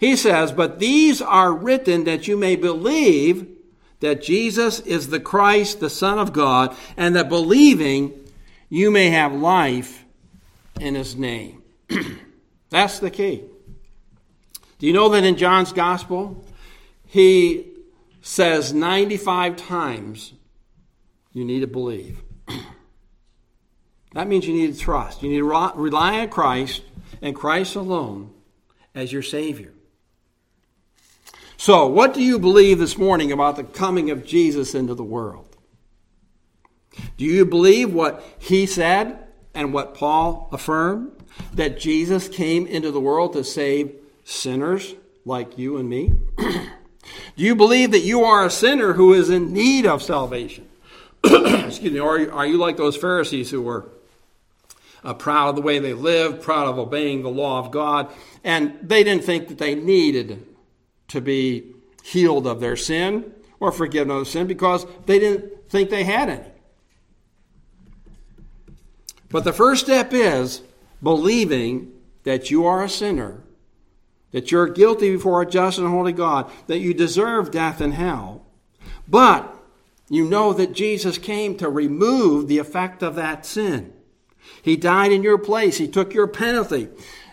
He 0.00 0.16
says, 0.16 0.50
But 0.50 0.78
these 0.78 1.20
are 1.20 1.52
written 1.52 2.04
that 2.04 2.26
you 2.26 2.36
may 2.36 2.56
believe 2.56 3.46
that 4.00 4.22
Jesus 4.22 4.80
is 4.80 5.10
the 5.10 5.20
Christ, 5.20 5.80
the 5.80 5.90
Son 5.90 6.18
of 6.18 6.32
God, 6.32 6.74
and 6.96 7.14
that 7.14 7.28
believing 7.28 8.12
you 8.68 8.90
may 8.90 9.10
have 9.10 9.32
life 9.34 10.01
in 10.82 10.94
his 10.94 11.16
name. 11.16 11.62
That's 12.70 12.98
the 12.98 13.10
key. 13.10 13.44
Do 14.78 14.86
you 14.86 14.92
know 14.92 15.08
that 15.10 15.22
in 15.22 15.36
John's 15.36 15.72
gospel, 15.72 16.44
he 17.06 17.68
says 18.20 18.72
95 18.72 19.56
times 19.56 20.32
you 21.32 21.44
need 21.44 21.60
to 21.60 21.68
believe? 21.68 22.20
that 24.12 24.26
means 24.26 24.46
you 24.46 24.54
need 24.54 24.74
to 24.74 24.78
trust. 24.78 25.22
You 25.22 25.30
need 25.30 25.38
to 25.38 25.44
rely 25.76 26.20
on 26.20 26.28
Christ 26.28 26.82
and 27.20 27.36
Christ 27.36 27.76
alone 27.76 28.34
as 28.94 29.12
your 29.12 29.22
Savior. 29.22 29.72
So, 31.56 31.86
what 31.86 32.12
do 32.12 32.20
you 32.20 32.40
believe 32.40 32.80
this 32.80 32.98
morning 32.98 33.30
about 33.30 33.54
the 33.54 33.62
coming 33.62 34.10
of 34.10 34.26
Jesus 34.26 34.74
into 34.74 34.94
the 34.94 35.04
world? 35.04 35.56
Do 37.16 37.24
you 37.24 37.46
believe 37.46 37.94
what 37.94 38.24
he 38.40 38.66
said 38.66 39.21
and 39.54 39.72
what 39.72 39.94
Paul 39.94 40.48
affirmed? 40.52 41.12
That 41.54 41.78
Jesus 41.78 42.28
came 42.28 42.66
into 42.66 42.90
the 42.90 43.00
world 43.00 43.32
to 43.34 43.44
save 43.44 43.94
sinners 44.24 44.94
like 45.24 45.58
you 45.58 45.76
and 45.76 45.88
me? 45.88 46.14
do 46.38 46.62
you 47.36 47.54
believe 47.54 47.90
that 47.92 48.00
you 48.00 48.24
are 48.24 48.44
a 48.44 48.50
sinner 48.50 48.94
who 48.94 49.12
is 49.12 49.30
in 49.30 49.52
need 49.52 49.86
of 49.86 50.02
salvation? 50.02 50.68
Excuse 51.24 51.92
me, 51.92 52.00
or 52.00 52.30
are 52.32 52.46
you, 52.46 52.58
like 52.58 52.76
those 52.76 52.96
Pharisees 52.96 53.50
who 53.50 53.62
were 53.62 53.88
uh, 55.04 55.14
proud 55.14 55.50
of 55.50 55.56
the 55.56 55.62
way 55.62 55.78
they 55.78 55.94
lived, 55.94 56.42
proud 56.42 56.68
of 56.68 56.78
obeying 56.78 57.22
the 57.22 57.30
law 57.30 57.58
of 57.58 57.70
God, 57.70 58.10
and 58.44 58.76
they 58.82 59.04
didn't 59.04 59.24
think 59.24 59.48
that 59.48 59.58
they 59.58 59.74
needed 59.74 60.44
to 61.08 61.20
be 61.20 61.74
healed 62.02 62.46
of 62.46 62.60
their 62.60 62.76
sin 62.76 63.32
or 63.60 63.70
forgiven 63.70 64.16
of 64.16 64.26
sin 64.26 64.46
because 64.46 64.86
they 65.06 65.18
didn't 65.18 65.70
think 65.70 65.90
they 65.90 66.04
had 66.04 66.28
any. 66.28 66.51
But 69.32 69.44
the 69.44 69.52
first 69.52 69.86
step 69.86 70.12
is 70.12 70.62
believing 71.02 71.90
that 72.24 72.50
you 72.50 72.66
are 72.66 72.84
a 72.84 72.88
sinner, 72.88 73.40
that 74.30 74.52
you're 74.52 74.68
guilty 74.68 75.10
before 75.10 75.42
a 75.42 75.46
just 75.46 75.78
and 75.78 75.88
holy 75.88 76.12
God, 76.12 76.50
that 76.66 76.78
you 76.78 76.94
deserve 76.94 77.50
death 77.50 77.80
and 77.80 77.94
hell. 77.94 78.44
But 79.08 79.52
you 80.08 80.28
know 80.28 80.52
that 80.52 80.74
Jesus 80.74 81.16
came 81.16 81.56
to 81.56 81.70
remove 81.70 82.46
the 82.46 82.58
effect 82.58 83.02
of 83.02 83.14
that 83.14 83.46
sin. 83.46 83.94
He 84.60 84.76
died 84.76 85.12
in 85.12 85.22
your 85.22 85.38
place, 85.38 85.78
He 85.78 85.88
took 85.88 86.12
your 86.12 86.28
penalty. 86.28 86.88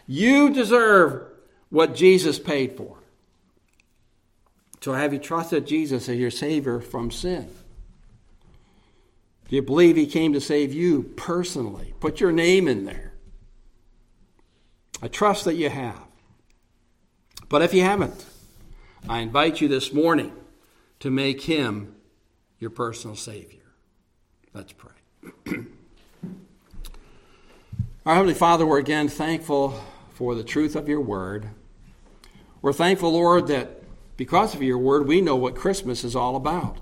You 0.08 0.52
deserve 0.52 1.28
what 1.70 1.96
Jesus 1.96 2.40
paid 2.40 2.78
for. 2.78 2.98
So 4.82 4.94
have 4.94 5.12
you 5.12 5.20
trusted 5.20 5.68
Jesus 5.68 6.08
as 6.08 6.18
your 6.18 6.32
Savior 6.32 6.80
from 6.80 7.12
sin? 7.12 7.50
Do 9.50 9.56
you 9.56 9.62
believe 9.64 9.96
He 9.96 10.06
came 10.06 10.34
to 10.34 10.42
save 10.42 10.74
you 10.74 11.04
personally? 11.16 11.94
Put 12.00 12.20
your 12.20 12.32
name 12.32 12.68
in 12.68 12.86
there. 12.86 13.14
I 15.02 15.08
trust 15.08 15.46
that 15.46 15.56
you 15.56 15.70
have. 15.70 16.00
But 17.48 17.64
if 17.64 17.74
you 17.74 17.82
haven't, 17.82 18.26
I 19.08 19.20
invite 19.20 19.60
you 19.60 19.68
this 19.68 19.92
morning 19.92 20.32
to 21.00 21.10
make 21.10 21.42
Him 21.42 21.96
your 22.60 22.70
personal 22.70 23.16
Savior. 23.16 23.64
Let's 24.54 24.74
pray. 24.74 24.92
Our 28.06 28.16
Heavenly 28.16 28.36
Father, 28.36 28.66
we're 28.66 28.80
again 28.80 29.08
thankful 29.08 29.82
for 30.14 30.36
the 30.36 30.44
truth 30.44 30.76
of 30.76 30.88
your 30.88 31.02
word. 31.02 31.50
We're 32.62 32.74
thankful, 32.74 33.14
Lord, 33.14 33.48
that 33.48 33.84
because 34.18 34.54
of 34.54 34.62
your 34.62 34.78
word, 34.78 35.08
we 35.08 35.22
know 35.22 35.36
what 35.36 35.56
Christmas 35.56 36.04
is 36.04 36.16
all 36.16 36.36
about. 36.36 36.78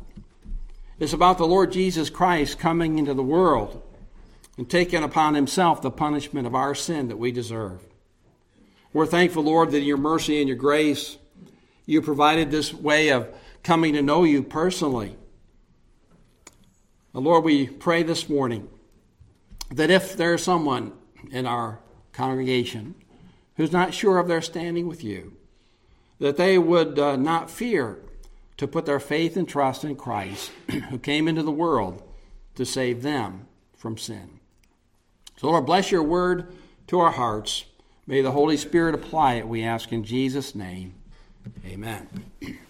It's 0.99 1.13
about 1.13 1.37
the 1.37 1.45
Lord 1.45 1.71
Jesus 1.71 2.09
Christ 2.09 2.57
coming 2.57 2.97
into 2.97 3.13
the 3.13 3.23
world 3.23 3.83
and 4.57 4.67
taking 4.67 5.03
upon 5.03 5.35
himself 5.35 5.81
the 5.81 5.91
punishment 5.91 6.47
of 6.47 6.55
our 6.55 6.73
sin 6.73 7.09
that 7.09 7.17
we 7.17 7.31
deserve. 7.31 7.83
We're 8.93 9.05
thankful, 9.05 9.43
Lord, 9.43 9.71
that 9.71 9.77
in 9.77 9.83
your 9.83 9.97
mercy 9.97 10.39
and 10.39 10.47
your 10.47 10.57
grace, 10.57 11.17
you 11.85 12.01
provided 12.01 12.49
this 12.49 12.73
way 12.73 13.09
of 13.09 13.27
coming 13.61 13.93
to 13.93 14.01
know 14.01 14.23
you 14.23 14.41
personally. 14.41 15.15
Lord, 17.13 17.43
we 17.43 17.67
pray 17.67 18.03
this 18.03 18.29
morning 18.29 18.67
that 19.71 19.91
if 19.91 20.15
there 20.17 20.35
is 20.35 20.43
someone 20.43 20.93
in 21.31 21.45
our 21.45 21.79
congregation 22.11 22.95
who's 23.55 23.71
not 23.71 23.93
sure 23.93 24.17
of 24.17 24.27
their 24.27 24.41
standing 24.41 24.87
with 24.87 25.03
you, 25.03 25.33
that 26.19 26.37
they 26.37 26.57
would 26.57 26.97
uh, 26.97 27.15
not 27.15 27.51
fear 27.51 27.99
to 28.57 28.67
put 28.67 28.85
their 28.85 28.99
faith 28.99 29.37
and 29.37 29.47
trust 29.47 29.83
in 29.83 29.95
Christ, 29.95 30.51
who 30.89 30.97
came 30.97 31.27
into 31.27 31.43
the 31.43 31.51
world 31.51 32.03
to 32.55 32.65
save 32.65 33.03
them 33.03 33.47
from 33.75 33.97
sin. 33.97 34.39
So, 35.37 35.47
Lord, 35.47 35.65
bless 35.65 35.91
your 35.91 36.03
word 36.03 36.53
to 36.87 36.99
our 36.99 37.11
hearts. 37.11 37.65
May 38.07 38.21
the 38.21 38.31
Holy 38.31 38.57
Spirit 38.57 38.95
apply 38.95 39.35
it, 39.35 39.47
we 39.47 39.63
ask 39.63 39.91
in 39.91 40.03
Jesus' 40.03 40.55
name. 40.55 40.95
Amen. 41.65 42.07